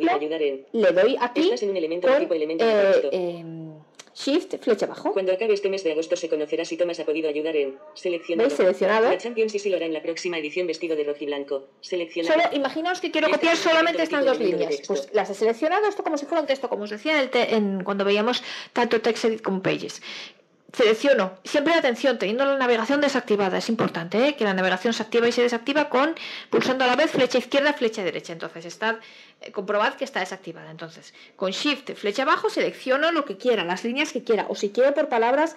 le 0.72 0.92
doy 0.92 1.16
aquí 1.20 1.50
en 1.60 1.70
un 1.70 1.76
elemento 1.76 2.08
con 2.08 2.18
tipo 2.18 2.34
elemento 2.34 2.64
eh, 2.64 3.10
em, 3.12 3.70
shift 4.14 4.56
flecha 4.60 4.86
abajo 4.86 5.12
Cuando 5.12 5.32
acabe 5.32 5.54
este 5.54 5.68
mes 5.70 5.82
de 5.84 5.92
agosto 5.92 6.16
se 6.16 6.28
conocerá 6.28 6.64
si 6.64 6.76
Tomás 6.76 6.98
ha 7.00 7.04
podido 7.04 7.28
ayudar 7.28 7.56
en. 7.56 7.78
Seleccionado. 7.94 8.48
¿Veis? 8.48 8.56
Seleccionado. 8.56 9.08
La 9.08 9.18
Champions 9.18 9.54
y 9.54 9.58
Silora 9.58 9.86
en 9.86 9.92
la 9.92 10.02
próxima 10.02 10.36
edición 10.38 10.66
vestido 10.66 10.96
de 10.96 11.04
rojo 11.04 11.18
y 11.20 11.26
blanco. 11.26 11.68
Seleccionado. 11.80 12.40
Solo, 12.42 12.56
imaginaos 12.56 13.00
que 13.00 13.10
quiero 13.10 13.28
Este 13.28 13.38
copiar 13.38 13.56
solamente 13.56 14.02
estas 14.02 14.24
dos 14.24 14.38
líneas. 14.38 14.82
Pues 14.86 15.08
las 15.12 15.30
he 15.30 15.34
seleccionado, 15.34 15.86
esto 15.86 16.02
como 16.02 16.18
si 16.18 16.26
fuera 16.26 16.40
un 16.42 16.46
texto, 16.46 16.68
como 16.68 16.84
os 16.84 16.90
decía 16.90 17.12
en 17.14 17.18
el 17.20 17.30
te- 17.30 17.54
en- 17.54 17.82
cuando 17.84 18.04
veíamos 18.04 18.42
tanto 18.72 19.00
TextEdit 19.00 19.42
como 19.42 19.62
Pages. 19.62 20.02
Selecciono, 20.72 21.38
siempre 21.44 21.74
atención, 21.74 22.18
teniendo 22.18 22.44
la 22.44 22.56
navegación 22.56 23.00
desactivada, 23.00 23.58
es 23.58 23.68
importante 23.68 24.28
¿eh? 24.28 24.36
que 24.36 24.44
la 24.44 24.54
navegación 24.54 24.92
se 24.92 25.02
activa 25.02 25.28
y 25.28 25.32
se 25.32 25.42
desactiva 25.42 25.88
con 25.88 26.14
pulsando 26.50 26.84
a 26.84 26.86
la 26.86 26.96
vez 26.96 27.10
flecha 27.10 27.38
izquierda, 27.38 27.72
flecha 27.72 28.04
derecha. 28.04 28.32
Entonces, 28.32 28.64
está, 28.64 29.00
eh, 29.40 29.52
comprobad 29.52 29.94
que 29.94 30.04
está 30.04 30.20
desactivada. 30.20 30.70
Entonces, 30.70 31.14
con 31.36 31.50
Shift, 31.50 31.94
flecha 31.94 32.22
abajo, 32.22 32.50
selecciono 32.50 33.12
lo 33.12 33.24
que 33.24 33.36
quiera, 33.36 33.64
las 33.64 33.84
líneas 33.84 34.12
que 34.12 34.22
quiera, 34.22 34.46
o 34.48 34.54
si 34.54 34.70
quiero 34.70 34.94
por 34.94 35.08
palabras, 35.08 35.56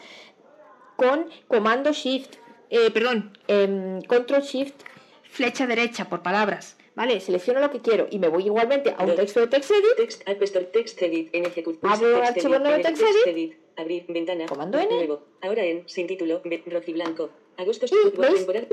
con 0.96 1.30
comando 1.48 1.92
Shift, 1.92 2.36
eh, 2.70 2.92
perdón, 2.92 3.38
em, 3.48 4.02
Control 4.04 4.42
Shift, 4.42 4.76
flecha 5.30 5.68
derecha 5.68 6.06
por 6.06 6.22
palabras. 6.22 6.78
¿Vale? 6.96 7.20
Selecciono 7.20 7.60
lo 7.60 7.72
que 7.72 7.82
quiero 7.82 8.08
y 8.10 8.20
me 8.20 8.28
voy 8.28 8.46
igualmente 8.46 8.94
a 8.96 9.04
un 9.04 9.16
texto 9.16 9.40
de 9.40 9.48
TextEdit. 9.48 9.96
Text, 9.98 10.28
Store, 10.28 10.66
text 10.66 11.02
edit, 11.02 11.30
en 11.34 11.46
ejecución. 11.46 11.92
Abro 11.92 12.18
el 12.18 12.24
archivo 12.24 12.60
nuevo 12.60 12.82
TextEdit. 12.82 13.56
Abrir 13.76 14.06
ventana. 14.08 14.46
Comando 14.46 14.78
N. 14.78 14.96
Nuevo. 14.96 15.24
Ahora 15.42 15.64
en, 15.64 15.90
sin 15.90 16.06
título, 16.06 16.42
rojo 16.44 16.84
y 16.86 16.94
blanco. 16.94 17.32
Agosto, 17.58 17.86
Y, 17.86 17.90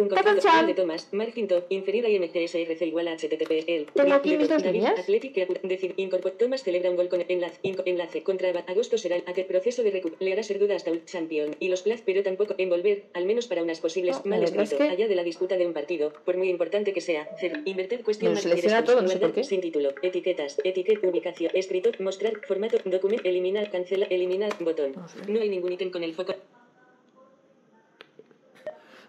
conflicto 0.08 0.40
chan. 0.40 0.66
de 0.66 0.74
Tomás, 0.74 1.08
margin 1.12 1.46
to, 1.48 1.64
inferior 1.68 2.06
a 2.06 2.08
IMCSRC 2.08 2.82
igual 2.86 3.08
a 3.08 3.12
HTTP, 3.12 3.64
el. 3.68 3.86
Tengo 3.86 4.14
aquí 4.14 4.36
mis 4.36 4.48
dos 4.48 4.64
líneas. 4.64 4.98
Athletic, 4.98 5.34
decir, 5.62 5.94
incorpor, 5.96 6.32
Tomás 6.32 6.62
celebra 6.62 6.90
un 6.90 6.96
gol 6.96 7.08
con 7.08 7.22
enlace, 7.28 7.58
enlace 7.62 8.22
contra. 8.22 8.50
Agosto 8.66 8.96
será 8.96 9.16
el 9.16 9.22
aquel 9.26 9.44
proceso 9.44 9.82
de 9.82 9.90
recu, 9.90 10.12
le 10.18 10.32
hará 10.32 10.42
ser 10.42 10.58
duda 10.58 10.76
hasta 10.76 10.90
un 10.90 11.04
champion. 11.04 11.54
Y 11.60 11.68
los 11.68 11.82
plaz, 11.82 12.02
pero 12.04 12.22
tampoco 12.22 12.54
envolver, 12.58 13.04
al 13.12 13.26
menos 13.26 13.46
para 13.46 13.62
unas 13.62 13.80
posibles 13.80 14.16
No, 14.16 14.22
la 14.24 14.30
mal 14.30 14.40
verdad 14.40 14.62
es 14.62 14.72
escrito, 14.72 14.84
que- 14.88 14.90
allá 14.96 15.08
de 15.08 15.14
la 15.14 15.24
disputa 15.24 15.56
de 15.56 15.66
un 15.66 15.72
partido, 15.74 16.12
por 16.24 16.36
muy 16.38 16.48
importante 16.48 16.92
que 16.92 17.00
sea. 17.02 17.28
Invertir 17.66 18.02
cuestión 18.02 18.32
qué. 19.34 19.44
Sin 19.44 19.60
título, 19.60 19.90
etiquetas, 20.02 20.58
etiqueta, 20.64 21.06
ubicación, 21.06 21.50
escritor, 21.54 22.00
mostrar, 22.00 22.32
formato, 22.46 22.78
documento, 22.84 23.28
eliminar, 23.28 23.70
cancela, 23.70 24.06
eliminar, 24.06 24.52
botón. 24.60 24.92
No 25.28 25.40
hay 25.40 25.48
ningún 25.48 25.72
ítem 25.72 25.90
con 25.90 26.02
el 26.02 26.14
foco. 26.14 26.34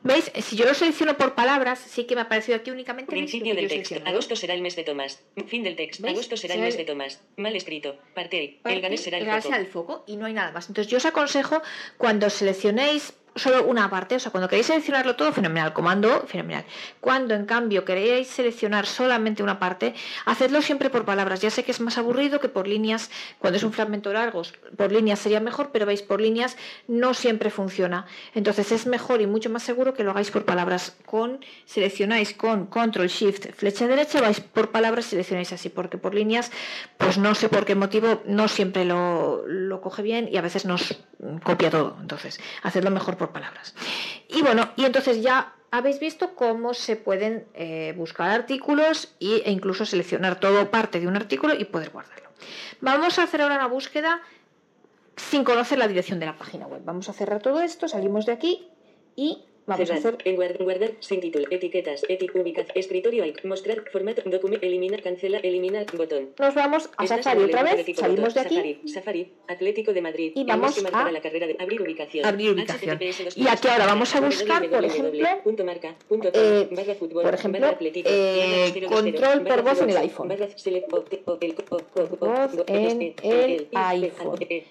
¿Veis? 0.04 0.32
Si 0.42 0.56
yo 0.56 0.66
lo 0.66 0.74
selecciono 0.74 1.16
por 1.16 1.36
palabras, 1.36 1.80
sí 1.80 2.06
que 2.06 2.16
me 2.16 2.22
ha 2.22 2.24
aparecido 2.26 2.58
aquí 2.58 2.72
únicamente. 2.72 3.12
Principio 3.12 3.54
del 3.54 3.68
texto. 3.68 4.02
Agosto 4.06 4.36
será 4.36 4.54
el 4.54 4.62
mes 4.62 4.76
de 4.76 4.84
Tomás. 4.84 5.22
Fin 5.48 5.64
del 5.64 5.76
texto. 5.76 6.04
¿Veis? 6.04 6.16
Agosto 6.16 6.38
será 6.38 6.56
el 6.56 6.62
mes 6.62 6.78
de 6.78 6.86
Tomás. 6.86 7.22
Mal 7.38 7.56
escrito. 7.56 7.98
Parte. 8.16 8.60
El 8.64 8.82
ganés 8.82 9.00
aquí, 9.00 9.06
será 9.06 9.18
el 9.20 9.26
ganés 9.26 9.44
foco. 9.44 9.54
será 9.54 9.62
el 9.66 9.72
foco 9.72 10.04
y 10.08 10.16
no 10.18 10.26
hay 10.26 10.34
nada 10.34 10.52
más. 10.52 10.68
Entonces 10.70 10.92
yo 10.92 10.98
os 10.98 11.06
aconsejo 11.06 11.62
cuando 11.98 12.30
seleccionéis 12.30 13.14
solo 13.36 13.63
una 13.65 13.89
parte, 13.89 14.15
o 14.15 14.20
sea, 14.20 14.32
cuando 14.32 14.50
queréis 14.50 14.67
seleccionarlo 14.67 15.15
todo, 15.15 15.32
fenomenal, 15.32 15.74
comando, 15.74 16.26
fenomenal. 16.28 16.65
Cuando 17.00 17.34
en 17.34 17.46
cambio 17.46 17.86
queréis 17.86 18.28
seleccionar 18.28 18.86
solamente 18.86 19.41
una 19.41 19.60
parte, 19.60 19.94
hacedlo 20.26 20.62
siempre 20.62 20.89
por 20.89 21.06
palabras. 21.06 21.41
Ya 21.41 21.50
sé 21.50 21.63
que 21.63 21.72
es 21.72 21.80
más 21.80 21.98
aburrido 21.98 22.39
que 22.39 22.50
por 22.50 22.67
líneas, 22.67 23.10
cuando 23.39 23.58
es 23.58 23.63
un 23.63 23.72
fragmento 23.72 24.12
largo, 24.12 24.41
por 24.76 24.91
líneas 24.91 25.20
sería 25.20 25.39
mejor, 25.39 25.70
pero 25.72 25.86
veis, 25.86 26.02
por 26.02 26.20
líneas 26.20 26.58
no 26.88 27.13
siempre 27.13 27.50
funciona. 27.50 28.06
Entonces 28.36 28.72
es 28.72 28.86
mejor 28.86 29.22
y 29.22 29.28
mucho 29.28 29.50
más 29.50 29.63
seguro 29.63 29.94
que 29.94 30.04
lo 30.04 30.12
hagáis 30.12 30.32
por 30.32 30.44
palabras. 30.44 30.98
Con 31.06 31.39
seleccionáis 31.65 32.34
con 32.34 32.65
Control 32.67 33.08
Shift 33.08 33.54
flecha 33.56 33.88
derecha, 33.88 34.22
vais 34.22 34.41
por 34.41 34.72
palabras, 34.72 35.06
seleccionáis 35.06 35.54
así, 35.54 35.70
porque 35.70 35.98
por 35.98 36.13
líneas, 36.13 36.52
pues 36.98 37.17
no 37.17 37.34
sé 37.36 37.50
por 37.50 37.65
qué 37.65 37.76
motivo, 37.76 38.22
no 38.26 38.48
siempre 38.48 38.86
lo, 38.86 39.46
lo 39.48 39.82
coge 39.82 40.02
bien 40.02 40.28
y 40.32 40.38
a 40.38 40.41
veces 40.41 40.65
nos 40.65 41.00
copia 41.44 41.70
todo. 41.70 41.98
Entonces, 42.02 42.39
hacedlo 42.63 42.91
mejor 42.91 43.17
palabras. 43.30 43.76
Y 44.28 44.42
bueno, 44.42 44.72
y 44.76 44.86
entonces 44.86 45.22
ya 45.22 45.54
habéis 45.72 46.00
visto 46.00 46.36
cómo 46.36 46.74
se 46.74 46.96
pueden 46.96 47.46
eh, 47.54 47.94
buscar 47.96 48.30
artículos 48.30 49.16
e 49.20 49.50
incluso 49.52 49.86
seleccionar 49.86 50.40
todo 50.40 50.70
parte 50.72 51.00
de 51.00 51.08
un 51.08 51.16
artículo 51.16 51.54
y 51.54 51.66
poder 51.66 51.92
guardarlo. 51.92 52.30
Vamos 52.82 53.20
a 53.20 53.24
hacer 53.24 53.42
ahora 53.42 53.56
una 53.56 53.68
búsqueda 53.68 54.22
sin 55.16 55.44
conocer 55.44 55.78
la 55.78 55.88
dirección 55.88 56.20
de 56.20 56.26
la 56.26 56.36
página 56.36 56.68
web. 56.68 56.82
Vamos 56.84 57.08
a 57.10 57.14
cerrar 57.14 57.42
todo 57.42 57.62
esto, 57.62 57.88
salimos 57.88 58.26
de 58.26 58.34
aquí 58.34 58.68
y 59.16 59.46
vamos 59.72 59.92
a 59.92 59.96
hacer 59.96 60.18
En 60.26 60.36
guardar, 60.36 60.64
guardar. 60.64 60.92
Sin 61.00 61.20
título. 61.22 61.46
Etiquetas. 61.50 62.04
Escritorio. 62.76 63.26
Mostrar. 63.44 63.84
Formato. 63.92 64.22
Documento. 64.26 64.66
Eliminar. 64.66 65.02
Cancela. 65.02 65.40
Eliminar. 65.40 65.86
Botón. 65.96 66.30
Nos 66.38 66.54
vamos 66.56 66.90
a 66.98 67.08
Safari 67.08 67.44
otra 67.44 67.64
vez, 67.64 67.86
tipo 67.86 68.02
salimos 68.02 68.34
de 68.34 68.40
aquí, 68.42 68.56
Safari. 68.56 68.82
Safari. 68.88 69.32
Atlético 69.48 69.94
de 69.94 70.02
Madrid. 70.02 70.32
Y 70.36 70.44
vamos 70.44 70.80
para 70.82 71.06
a 71.06 71.12
la 71.12 71.22
carrera 71.22 71.48
de 71.48 71.56
abrir 71.60 71.82
ubicación. 71.82 72.26
abrir 72.26 72.52
ubicación. 72.52 73.00
Y 73.36 73.48
aquí 73.48 73.68
ahora 73.68 73.86
vamos 73.86 74.16
a 74.16 74.22
buscar, 74.22 74.68
por 74.70 74.86
ejemplo, 74.86 75.28
punto 75.44 75.64
marca, 75.66 75.96
punto 76.08 76.32
com, 76.32 76.42
eh, 76.42 76.68
barra 76.72 76.96
fútbol, 76.96 77.24
por 77.24 77.34
ejemplo, 77.34 77.62
barra 77.62 77.74
atlético, 77.76 78.10
eh, 78.12 78.72
barra 78.72 78.72
cero 78.74 78.88
dos 78.90 79.00
cero, 79.04 79.20
control 79.20 79.44
por 79.48 79.62
voz 79.64 79.82
en 79.82 79.90
el 79.90 79.98
iPhone. 79.98 80.28
barra 80.28 80.48
select, 80.58 80.90
Voz 80.92 81.06
en 82.68 82.84
el 82.84 82.92
iPhone. 83.02 84.36
e, 84.40 84.46
e. 84.50 84.66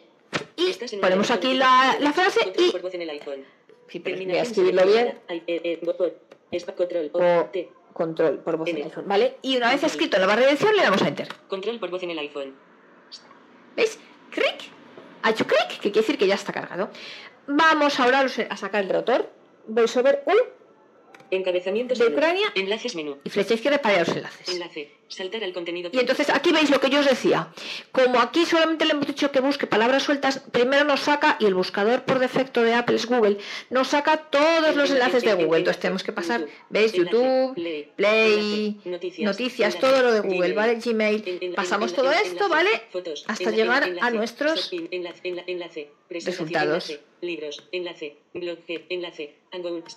y 0.57 0.97
ponemos 0.97 1.31
aquí 1.31 1.55
la, 1.55 2.13
frase 2.15 2.41
y 2.57 2.73
voy 3.99 4.37
a 4.37 4.43
escribirlo 4.43 4.87
bien. 4.87 5.19
O, 7.13 7.49
control 7.93 8.39
por 8.39 8.57
voz 8.57 8.69
en 8.69 8.77
el 8.79 8.85
iPhone, 8.85 9.05
¿vale? 9.07 9.37
Y 9.43 9.57
una 9.57 9.71
vez 9.71 9.83
escrito 9.83 10.17
en 10.17 10.23
la 10.23 10.27
barra 10.27 10.43
de 10.43 10.51
edición 10.51 10.75
le 10.77 10.83
damos 10.83 11.03
a 11.03 11.09
enter. 11.09 11.29
Control 11.49 11.79
por 11.79 11.91
voz 11.91 12.03
en 12.03 12.11
el 12.11 12.19
iPhone. 12.19 12.55
¿Veis? 13.77 13.99
Clic. 14.31 14.71
Ha 15.23 15.31
hecho 15.31 15.47
clic, 15.47 15.69
que 15.69 15.91
quiere 15.91 16.01
decir 16.01 16.19
que 16.19 16.27
ya 16.27 16.35
está 16.35 16.53
cargado. 16.53 16.91
Vamos 17.47 17.99
ahora 18.01 18.21
a 18.21 18.57
sacar 18.57 18.85
el 18.85 18.91
rotor. 18.91 19.29
VoiceOver 19.67 20.23
U 20.27 20.33
Encabezamientos 21.31 21.99
de. 21.99 22.07
Ucrania 22.09 22.47
Enlaces 22.55 22.95
menú. 22.97 23.19
y 23.23 23.31
flecha 23.31 23.55
izquierda 23.55 23.81
para 23.83 24.01
los 24.01 24.09
enlaces. 24.09 24.49
Enlace. 24.49 25.00
Saltar 25.11 25.43
al 25.43 25.53
contenido. 25.53 25.91
Y 25.93 25.99
entonces 25.99 26.31
aquí 26.31 26.53
veis 26.53 26.71
lo 26.71 26.81
que 26.81 26.89
yo 26.89 27.01
os 27.01 27.07
decía. 27.07 27.49
Como 27.91 28.21
aquí 28.21 28.47
solamente 28.47 28.85
le 28.85 28.93
hemos 28.93 29.09
dicho 29.09 29.33
que 29.33 29.41
busque 29.41 29.67
palabras 29.67 30.05
sueltas, 30.05 30.39
primero 30.53 30.85
nos 30.85 31.01
saca, 31.01 31.37
y 31.41 31.47
el 31.47 31.55
buscador 31.55 32.05
por 32.05 32.21
defecto 32.21 32.63
de 32.63 32.75
Apple 32.75 32.95
es 32.95 33.07
Google, 33.07 33.39
nos 33.71 33.89
saca 33.89 34.17
todos 34.31 34.77
los 34.77 34.89
enlaces 34.91 35.25
de 35.25 35.35
Google. 35.35 35.59
Entonces 35.59 35.81
tenemos 35.83 36.05
que 36.05 36.13
pasar, 36.13 36.47
¿veis? 36.69 36.93
YouTube, 36.93 37.55
Play, 37.97 38.81
noticias, 39.19 39.79
todo 39.79 40.01
lo 40.01 40.13
de 40.13 40.21
Google, 40.21 40.55
¿vale? 40.55 40.77
Gmail. 40.77 41.55
Pasamos 41.57 41.93
todo 41.93 42.13
esto, 42.13 42.49
¿vale? 42.49 42.71
Hasta 43.27 43.51
llegar 43.51 43.91
a 44.01 44.11
nuestros 44.11 44.71
resultados. 46.09 47.01
libros, 47.21 47.63
enlace, 47.73 48.17
blog, 48.33 48.59
enlace, 48.89 49.35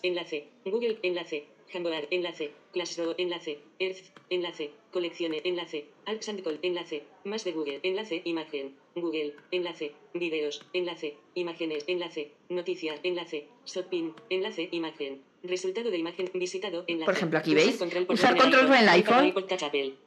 enlace, 0.02 0.48
Google, 0.66 1.00
enlace, 1.04 1.46
Hangout, 1.74 2.08
enlace, 2.12 2.52
Classroom, 2.72 3.16
enlace, 3.18 3.60
Earth, 3.80 4.06
enlace, 4.30 4.72
colecciones, 4.92 5.42
enlace, 5.44 5.86
Arcs 6.06 6.30
and 6.30 6.44
Call, 6.44 6.60
enlace, 6.62 7.04
más 7.24 7.44
de 7.44 7.52
Google, 7.52 7.80
enlace, 7.84 8.22
imagen, 8.26 8.76
Google, 8.96 9.36
enlace, 9.52 9.94
videos, 10.14 10.64
enlace, 10.74 11.18
imágenes, 11.36 11.84
enlace, 11.88 12.32
noticias, 12.50 13.00
enlace, 13.04 13.48
shopping, 13.66 14.14
enlace, 14.30 14.70
imagen, 14.72 15.22
resultado 15.44 15.90
de 15.92 15.98
imagen 15.98 16.30
visitado, 16.34 16.84
enlace. 16.88 17.06
Por 17.06 17.16
ejemplo, 17.16 17.40
aquí 17.40 17.54
veis, 17.54 17.78
control 17.78 18.06
usar 18.10 18.34
en 18.34 18.42
control 18.42 18.68
por 18.68 18.76
el 18.76 18.90
iPhone. 18.90 19.34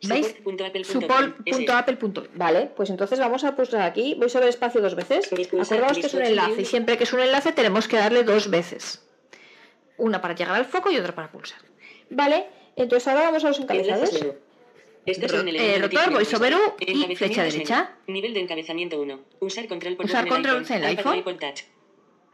¿Veis? 0.03 0.35
Support.apple. 0.85 2.29
Vale, 2.35 2.71
pues 2.77 2.91
entonces 2.91 3.19
vamos 3.19 3.45
a 3.45 3.55
pulsar 3.57 3.83
aquí. 3.83 4.15
Voy 4.15 4.29
sobre 4.29 4.49
espacio 4.49 4.81
dos 4.81 4.95
veces. 4.95 5.31
Acordaos 5.33 5.99
que 5.99 6.07
es 6.07 6.15
un 6.15 6.23
enlace 6.23 6.63
y 6.63 6.65
siempre 6.65 6.97
que 6.97 7.05
es 7.05 7.13
un 7.13 7.21
enlace 7.21 7.53
tenemos 7.53 7.89
que 7.89 7.97
darle 7.97 8.23
dos 8.23 8.51
veces. 8.51 9.06
Una 9.99 10.21
para 10.21 10.35
llegar 10.35 10.55
al 10.57 10.65
foco 10.67 10.91
y 10.91 10.97
otra 10.99 11.15
para 11.15 11.31
pulsar. 11.31 11.61
Vale, 12.11 12.47
entonces 12.77 13.07
ahora 13.09 13.23
vamos 13.23 13.45
a 13.45 13.49
los 13.49 13.59
encabezados. 13.61 14.11
Estás 15.07 15.31
Ro- 15.31 15.41
en 15.41 15.49
el 15.49 15.57
eh, 15.57 15.77
elemento 15.77 15.99
rotor, 15.99 16.13
voiceover 16.15 16.55
y 16.81 17.15
flecha 17.17 17.45
derecha. 17.45 17.93
Nivel 18.09 18.35
de 18.35 18.41
encabezamiento 18.41 19.01
1. 19.01 19.21
Usar 19.41 19.69
control 19.69 19.97
por 19.97 20.07
Usar 20.07 20.25
voz 20.25 20.39
en 20.39 20.45
el 20.45 20.51
control 20.51 20.57
iPhone. 20.63 20.77
en 20.77 20.83
el 20.83 20.99
iPhone. 21.19 21.39
Touch. 21.39 21.61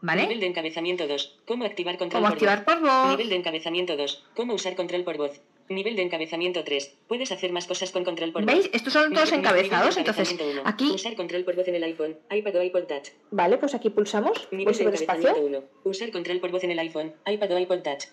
Nivel 0.01 0.25
¿Vale? 0.27 0.37
de 0.39 0.45
encabezamiento 0.47 1.07
2. 1.07 1.39
¿Cómo 1.45 1.65
activar 1.65 1.97
control 1.97 2.19
Cómo 2.23 2.29
por 2.29 2.33
activar 2.33 2.65
voz? 2.65 2.65
por 2.65 2.81
voz. 2.81 3.09
Nivel 3.11 3.29
de 3.29 3.35
encabezamiento 3.35 3.95
2. 3.95 4.23
¿Cómo 4.35 4.53
usar 4.55 4.75
control 4.75 5.03
por 5.03 5.17
voz? 5.17 5.39
Nivel 5.69 5.95
de 5.95 6.01
encabezamiento 6.03 6.63
3. 6.63 6.95
Puedes 7.07 7.31
hacer 7.31 7.51
más 7.51 7.65
cosas 7.67 7.91
con 7.91 8.03
control 8.03 8.31
por 8.31 8.43
voz. 8.45 8.53
¿Veis? 8.53 8.69
Estos 8.73 8.93
son 8.93 9.13
todos 9.13 9.31
encabezados. 9.31 9.95
Entonces, 9.97 10.35
aquí, 10.65 10.91
Usar 10.91 11.15
control 11.15 11.43
por 11.45 11.55
voz 11.55 11.67
en 11.67 11.75
el 11.75 11.83
iPhone, 11.83 12.17
iPad 12.31 12.55
o 12.57 12.63
iPod 12.63 12.83
Touch. 12.83 13.09
vale, 13.31 13.57
pues 13.57 13.73
aquí 13.73 13.89
pulsamos. 13.89 14.47
Nivel 14.51 14.75
de 14.75 14.83
encabezamiento 14.83 15.29
espacio. 15.29 15.45
1. 15.45 15.63
Usar 15.85 16.11
control 16.11 16.39
por 16.39 16.51
voz 16.51 16.63
en 16.63 16.71
el 16.71 16.79
iPhone, 16.79 17.13
iPad 17.25 17.51
o 17.53 17.59
iPod 17.59 17.79
Touch. 17.81 18.03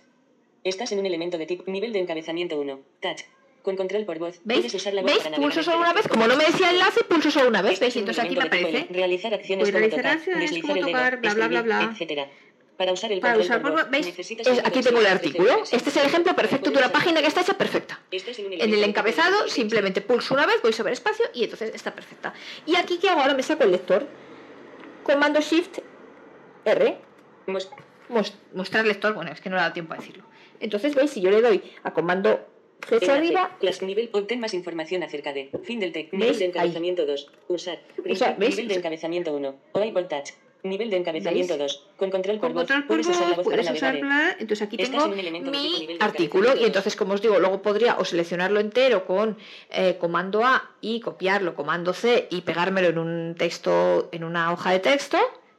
Estás 0.62 0.92
en 0.92 1.00
un 1.00 1.06
elemento 1.06 1.38
de 1.38 1.46
tipo 1.46 1.64
nivel 1.70 1.92
de 1.92 1.98
encabezamiento 2.00 2.58
1. 2.60 2.80
Touch. 3.00 3.20
Con 3.62 3.76
control 3.76 4.06
por 4.06 4.18
voz. 4.18 4.40
¿Veis? 4.44 4.60
Puedes 4.60 4.74
usar 4.74 4.94
la 4.94 5.02
voz 5.02 5.10
¿Veis? 5.10 5.22
para 5.22 5.36
Pulso 5.36 5.62
solo 5.62 5.78
una 5.80 5.92
vez. 5.92 6.08
Como 6.08 6.26
no 6.26 6.36
me 6.36 6.44
decía 6.44 6.70
enlace, 6.70 7.04
pulso 7.04 7.30
solo 7.30 7.48
una 7.48 7.60
vez. 7.60 7.78
¿Veis? 7.78 7.94
Entonces 7.96 8.24
aquí 8.24 8.34
me 8.36 8.44
aparece. 8.44 8.86
Realizar 8.90 9.34
acciones 9.34 9.64
Pues 9.64 9.72
como 9.72 9.78
realizar 9.80 10.00
tocar, 10.02 10.16
acciones 10.16 10.40
deslizar 10.50 10.62
como 10.62 10.76
el 10.76 10.86
dedo, 10.86 10.92
tocar, 10.98 11.20
bla, 11.20 11.34
bla, 11.34 11.48
bla, 11.48 11.62
bla. 11.62 11.90
etcétera. 11.92 12.28
Para 12.80 12.94
usar 12.94 13.12
el 13.12 13.20
Para 13.20 13.36
usar 13.36 13.60
por 13.60 13.90
¿veis? 13.90 14.06
Es- 14.06 14.64
aquí 14.64 14.80
tengo 14.80 15.00
el 15.00 15.06
artículo. 15.06 15.64
Este 15.70 15.90
es 15.90 15.96
el 15.98 16.06
ejemplo 16.06 16.34
perfecto 16.34 16.70
de 16.70 16.78
una 16.78 16.90
página 16.90 17.20
que 17.20 17.26
está 17.26 17.42
hecha 17.42 17.52
perfecta. 17.52 18.00
Este 18.10 18.30
En 18.40 18.72
el 18.72 18.82
encabezado 18.84 19.48
simplemente 19.48 20.00
pulso 20.00 20.32
una 20.32 20.46
vez, 20.46 20.62
voy 20.62 20.72
sobre 20.72 20.94
espacio 20.94 21.26
y 21.34 21.44
entonces 21.44 21.72
está 21.74 21.94
perfecta. 21.94 22.32
Y 22.64 22.76
aquí 22.76 22.96
que 22.98 23.10
hago 23.10 23.20
ahora 23.20 23.34
me 23.34 23.42
saco 23.42 23.64
el 23.64 23.72
lector. 23.72 24.06
Comando 25.02 25.42
Shift 25.42 25.80
R. 26.64 26.96
Mos- 27.48 27.68
Mos- 28.08 28.32
mostrar 28.54 28.86
lector, 28.86 29.12
bueno, 29.12 29.30
es 29.30 29.42
que 29.42 29.50
no 29.50 29.56
le 29.56 29.62
da 29.62 29.74
tiempo 29.74 29.92
a 29.92 29.98
decirlo. 29.98 30.24
Entonces 30.58 30.94
veis, 30.94 31.10
si 31.10 31.20
yo 31.20 31.30
le 31.30 31.42
doy 31.42 31.62
a 31.82 31.92
comando 31.92 32.48
flecha 32.80 33.12
arriba, 33.14 33.58
Class 33.60 33.82
nivel. 33.82 34.08
Obtén 34.14 34.40
más 34.40 34.54
información 34.54 35.02
acerca 35.02 35.34
de. 35.34 35.50
Fin 35.64 35.80
del 35.80 35.92
texto. 35.92 36.16
¿Veis? 36.16 36.22
Nivel 36.32 36.38
de 36.38 36.44
encabezamiento 36.46 37.04
2. 37.04 37.30
Usar. 37.48 37.78
Usar. 38.06 38.38
Nivel 38.38 38.68
de 38.68 38.74
encabezamiento 38.76 39.34
1. 39.34 39.54
O 39.72 39.84
iPod 39.84 40.06
Touch. 40.06 40.30
Nivel 40.62 40.90
de 40.90 40.96
encabezamiento 40.98 41.56
¿Veis? 41.56 41.72
2. 41.72 41.86
Con 41.96 42.10
control 42.10 42.38
por 42.38 42.52
voz. 42.52 42.60
control 42.62 42.80
por 42.86 42.88
Puedes 42.88 43.08
usar 43.08 43.28
la 43.30 43.36
voz, 43.36 43.46
para 43.46 43.72
usar 43.72 43.98
bla, 44.00 44.36
entonces 44.38 44.62
aquí 44.66 44.76
tengo 44.76 45.08
mi 45.08 45.96
artículo 46.00 46.54
y 46.56 46.64
entonces 46.64 46.96
como 46.96 47.14
os 47.14 47.22
digo, 47.22 47.38
luego 47.38 47.62
podría 47.62 47.96
o 47.96 48.04
seleccionarlo 48.04 48.60
entero 48.60 49.06
con 49.06 49.38
eh, 49.70 49.96
comando 49.98 50.44
A 50.44 50.70
y 50.80 51.00
copiarlo, 51.00 51.54
comando 51.54 51.92
C 51.92 52.28
y 52.30 52.42
pegármelo 52.42 52.88
en 52.88 52.98
un 52.98 53.34
texto, 53.38 54.08
en 54.12 54.24
una 54.24 54.52
hoja 54.52 54.70
de 54.72 54.80
texto, 54.80 55.18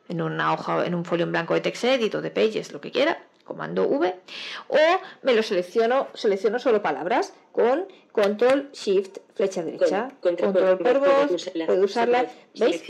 en 0.09 0.21
una 0.21 0.53
hoja, 0.53 0.85
en 0.85 0.93
un 0.95 1.05
folio 1.05 1.25
en 1.25 1.31
blanco 1.31 1.53
de 1.53 1.61
TextEdit 1.61 2.13
o 2.15 2.21
de 2.21 2.31
Pages, 2.31 2.71
lo 2.71 2.81
que 2.81 2.91
quiera, 2.91 3.23
comando 3.43 3.87
V, 3.87 4.15
o 4.67 4.77
me 5.23 5.33
lo 5.33 5.41
selecciono, 5.43 6.07
selecciono 6.13 6.59
solo 6.59 6.81
palabras 6.81 7.33
con 7.51 7.85
control 8.11 8.69
shift 8.73 9.17
flecha 9.35 9.63
derecha, 9.63 10.09
Con- 10.21 10.35
control, 10.35 10.77
por 10.77 10.99
voz, 10.99 11.49
puedo 11.65 11.83
usarla, 11.85 12.27
¿veis? 12.57 12.83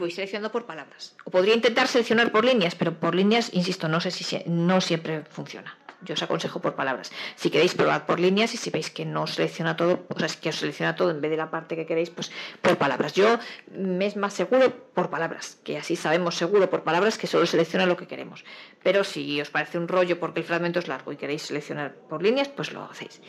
Voy 0.00 0.10
seleccionando 0.10 0.50
por 0.50 0.66
palabras. 0.66 1.14
O 1.24 1.30
podría 1.30 1.54
intentar 1.54 1.86
seleccionar 1.86 2.32
por 2.32 2.44
líneas, 2.44 2.74
pero 2.74 2.98
por 2.98 3.14
líneas, 3.14 3.50
insisto, 3.52 3.88
no 3.88 4.00
sé 4.00 4.10
si 4.10 4.42
no 4.46 4.80
siempre 4.80 5.24
funciona. 5.30 5.76
Yo 6.02 6.14
os 6.14 6.22
aconsejo 6.22 6.60
por 6.60 6.74
palabras. 6.74 7.12
Si 7.36 7.50
queréis, 7.50 7.74
probad 7.74 8.04
por 8.06 8.18
líneas 8.18 8.54
y 8.54 8.56
si 8.56 8.70
veis 8.70 8.88
que 8.88 9.04
no 9.04 9.26
selecciona 9.26 9.76
todo, 9.76 10.06
o 10.08 10.18
sea, 10.18 10.26
es 10.26 10.36
que 10.38 10.48
os 10.48 10.56
selecciona 10.56 10.96
todo 10.96 11.10
en 11.10 11.20
vez 11.20 11.30
de 11.30 11.36
la 11.36 11.50
parte 11.50 11.76
que 11.76 11.84
queréis, 11.84 12.08
pues 12.08 12.32
por 12.62 12.78
palabras. 12.78 13.12
Yo 13.12 13.38
me 13.70 14.06
es 14.06 14.16
más 14.16 14.32
seguro 14.32 14.72
por 14.94 15.10
palabras, 15.10 15.58
que 15.62 15.76
así 15.76 15.96
sabemos 15.96 16.36
seguro 16.36 16.70
por 16.70 16.84
palabras 16.84 17.18
que 17.18 17.26
solo 17.26 17.44
selecciona 17.44 17.84
lo 17.84 17.98
que 17.98 18.06
queremos. 18.06 18.44
Pero 18.82 19.04
si 19.04 19.40
os 19.42 19.50
parece 19.50 19.76
un 19.76 19.88
rollo 19.88 20.18
porque 20.18 20.40
el 20.40 20.46
fragmento 20.46 20.78
es 20.78 20.88
largo 20.88 21.12
y 21.12 21.16
queréis 21.16 21.42
seleccionar 21.42 21.94
por 22.08 22.22
líneas, 22.22 22.48
pues 22.48 22.72
lo 22.72 22.82
hacéis. 22.82 23.20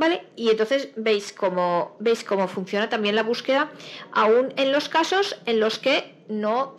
¿Vale? 0.00 0.22
Y 0.34 0.48
entonces 0.48 0.88
veis 0.96 1.30
cómo, 1.34 1.94
veis 2.00 2.24
cómo 2.24 2.48
funciona 2.48 2.88
también 2.88 3.14
la 3.14 3.22
búsqueda, 3.22 3.70
aún 4.12 4.54
en 4.56 4.72
los 4.72 4.88
casos 4.88 5.36
en 5.44 5.60
los 5.60 5.78
que 5.78 6.14
no 6.26 6.74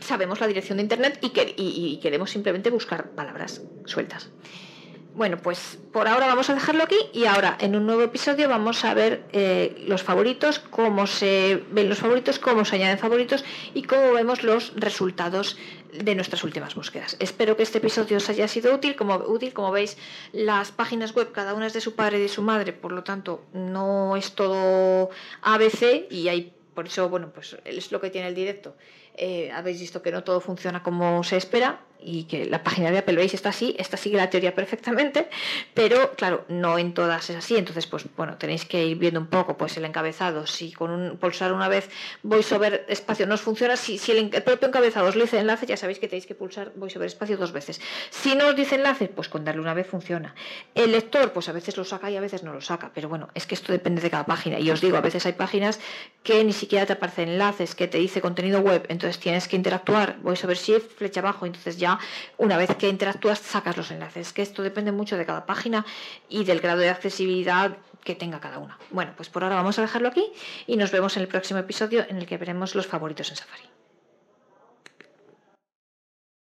sabemos 0.00 0.40
la 0.40 0.48
dirección 0.48 0.78
de 0.78 0.82
Internet 0.82 1.18
y, 1.22 1.30
que- 1.30 1.54
y- 1.56 1.92
y 1.94 2.00
queremos 2.00 2.30
simplemente 2.30 2.70
buscar 2.70 3.10
palabras 3.10 3.62
sueltas. 3.86 4.30
Bueno, 5.14 5.36
pues 5.38 5.78
por 5.92 6.06
ahora 6.08 6.26
vamos 6.26 6.48
a 6.50 6.54
dejarlo 6.54 6.82
aquí 6.84 6.96
y 7.12 7.26
ahora 7.26 7.56
en 7.60 7.74
un 7.76 7.86
nuevo 7.86 8.02
episodio 8.02 8.48
vamos 8.48 8.84
a 8.84 8.94
ver 8.94 9.22
eh, 9.32 9.84
los 9.86 10.02
favoritos, 10.02 10.58
cómo 10.58 11.06
se 11.06 11.62
ven 11.70 11.88
los 11.88 11.98
favoritos, 11.98 12.38
cómo 12.40 12.64
se 12.64 12.76
añaden 12.76 12.98
favoritos 12.98 13.44
y 13.74 13.82
cómo 13.82 14.12
vemos 14.12 14.42
los 14.44 14.72
resultados 14.76 15.56
de 15.92 16.14
nuestras 16.14 16.44
últimas 16.44 16.74
búsquedas. 16.74 17.16
Espero 17.20 17.56
que 17.56 17.62
este 17.62 17.78
episodio 17.78 18.16
os 18.16 18.28
haya 18.28 18.48
sido 18.48 18.74
útil. 18.74 18.96
Como, 18.96 19.16
útil, 19.16 19.52
como 19.52 19.70
veis, 19.70 19.96
las 20.32 20.72
páginas 20.72 21.14
web 21.14 21.32
cada 21.32 21.54
una 21.54 21.66
es 21.66 21.72
de 21.72 21.80
su 21.80 21.94
padre 21.94 22.18
y 22.18 22.22
de 22.22 22.28
su 22.28 22.42
madre, 22.42 22.72
por 22.72 22.92
lo 22.92 23.04
tanto 23.04 23.44
no 23.52 24.16
es 24.16 24.32
todo 24.32 25.10
ABC 25.42 26.10
y 26.10 26.28
hay 26.28 26.52
por 26.78 26.86
eso, 26.86 27.08
bueno, 27.08 27.32
pues 27.34 27.56
es 27.64 27.90
lo 27.90 28.00
que 28.00 28.08
tiene 28.08 28.28
el 28.28 28.36
directo. 28.36 28.76
Eh, 29.20 29.50
habéis 29.52 29.80
visto 29.80 30.00
que 30.00 30.12
no 30.12 30.22
todo 30.22 30.40
funciona 30.40 30.82
como 30.82 31.24
se 31.24 31.36
espera 31.36 31.80
y 32.00 32.24
que 32.24 32.46
la 32.46 32.62
página 32.62 32.90
de 32.90 32.98
Apple, 32.98 33.16
veis, 33.16 33.34
está 33.34 33.48
así, 33.48 33.74
esta 33.78 33.96
sigue 33.96 34.16
la 34.16 34.30
teoría 34.30 34.54
perfectamente, 34.54 35.28
pero 35.74 36.12
claro, 36.12 36.44
no 36.48 36.78
en 36.78 36.94
todas 36.94 37.28
es 37.30 37.36
así, 37.36 37.56
entonces 37.56 37.86
pues 37.86 38.06
bueno, 38.16 38.36
tenéis 38.36 38.64
que 38.64 38.86
ir 38.86 38.98
viendo 38.98 39.20
un 39.20 39.26
poco 39.26 39.56
pues 39.56 39.76
el 39.76 39.84
encabezado, 39.84 40.46
si 40.46 40.72
con 40.72 40.90
un 40.90 41.16
pulsar 41.18 41.52
una 41.52 41.68
vez 41.68 41.90
voiceover 42.22 42.86
espacio 42.88 43.26
no 43.26 43.34
os 43.34 43.40
funciona, 43.40 43.76
si, 43.76 43.98
el, 44.12 44.30
propio 44.42 44.68
encabezado 44.68 45.08
os 45.08 45.14
dice 45.14 45.38
enlace, 45.38 45.66
ya 45.66 45.76
sabéis 45.76 45.98
que 45.98 46.08
tenéis 46.08 46.26
que 46.26 46.34
pulsar 46.34 46.72
voiceover 46.76 47.06
espacio 47.06 47.36
dos 47.36 47.52
veces. 47.52 47.80
Si 48.10 48.34
no 48.34 48.48
os 48.48 48.56
dice 48.56 48.76
enlace, 48.76 49.08
pues 49.08 49.28
con 49.28 49.44
darle 49.44 49.60
una 49.60 49.74
vez 49.74 49.86
funciona. 49.86 50.34
El 50.74 50.92
lector, 50.92 51.32
pues 51.32 51.48
a 51.48 51.52
veces 51.52 51.76
lo 51.76 51.84
saca 51.84 52.10
y 52.10 52.16
a 52.16 52.20
veces 52.20 52.42
no 52.42 52.52
lo 52.52 52.60
saca, 52.60 52.92
pero 52.94 53.08
bueno, 53.08 53.28
es 53.34 53.46
que 53.46 53.54
esto 53.54 53.72
depende 53.72 54.00
de 54.00 54.10
cada 54.10 54.26
página. 54.26 54.58
Y 54.60 54.70
os 54.70 54.80
digo, 54.80 54.96
a 54.96 55.00
veces 55.00 55.26
hay 55.26 55.32
páginas 55.32 55.80
que 56.22 56.44
ni 56.44 56.52
siquiera 56.52 56.86
te 56.86 56.92
aparecen 56.92 57.28
enlaces, 57.30 57.74
que 57.74 57.88
te 57.88 57.98
dice 57.98 58.20
contenido 58.20 58.60
web, 58.60 58.84
entonces 58.88 59.07
tienes 59.16 59.48
que 59.48 59.56
interactuar, 59.56 60.18
voiceover 60.20 60.58
shift, 60.58 60.98
flecha 60.98 61.20
abajo, 61.20 61.46
entonces 61.46 61.78
ya 61.78 61.98
una 62.36 62.58
vez 62.58 62.76
que 62.76 62.88
interactúas 62.88 63.38
sacas 63.38 63.78
los 63.78 63.90
enlaces. 63.90 64.34
Que 64.34 64.42
esto 64.42 64.62
depende 64.62 64.92
mucho 64.92 65.16
de 65.16 65.24
cada 65.24 65.46
página 65.46 65.86
y 66.28 66.44
del 66.44 66.60
grado 66.60 66.80
de 66.80 66.90
accesibilidad 66.90 67.78
que 68.04 68.14
tenga 68.14 68.40
cada 68.40 68.58
una. 68.58 68.78
Bueno, 68.90 69.12
pues 69.16 69.30
por 69.30 69.44
ahora 69.44 69.56
vamos 69.56 69.78
a 69.78 69.82
dejarlo 69.82 70.08
aquí 70.08 70.30
y 70.66 70.76
nos 70.76 70.90
vemos 70.90 71.16
en 71.16 71.22
el 71.22 71.28
próximo 71.28 71.60
episodio 71.60 72.04
en 72.08 72.18
el 72.18 72.26
que 72.26 72.36
veremos 72.36 72.74
los 72.74 72.86
favoritos 72.86 73.30
en 73.30 73.36
Safari. 73.36 73.77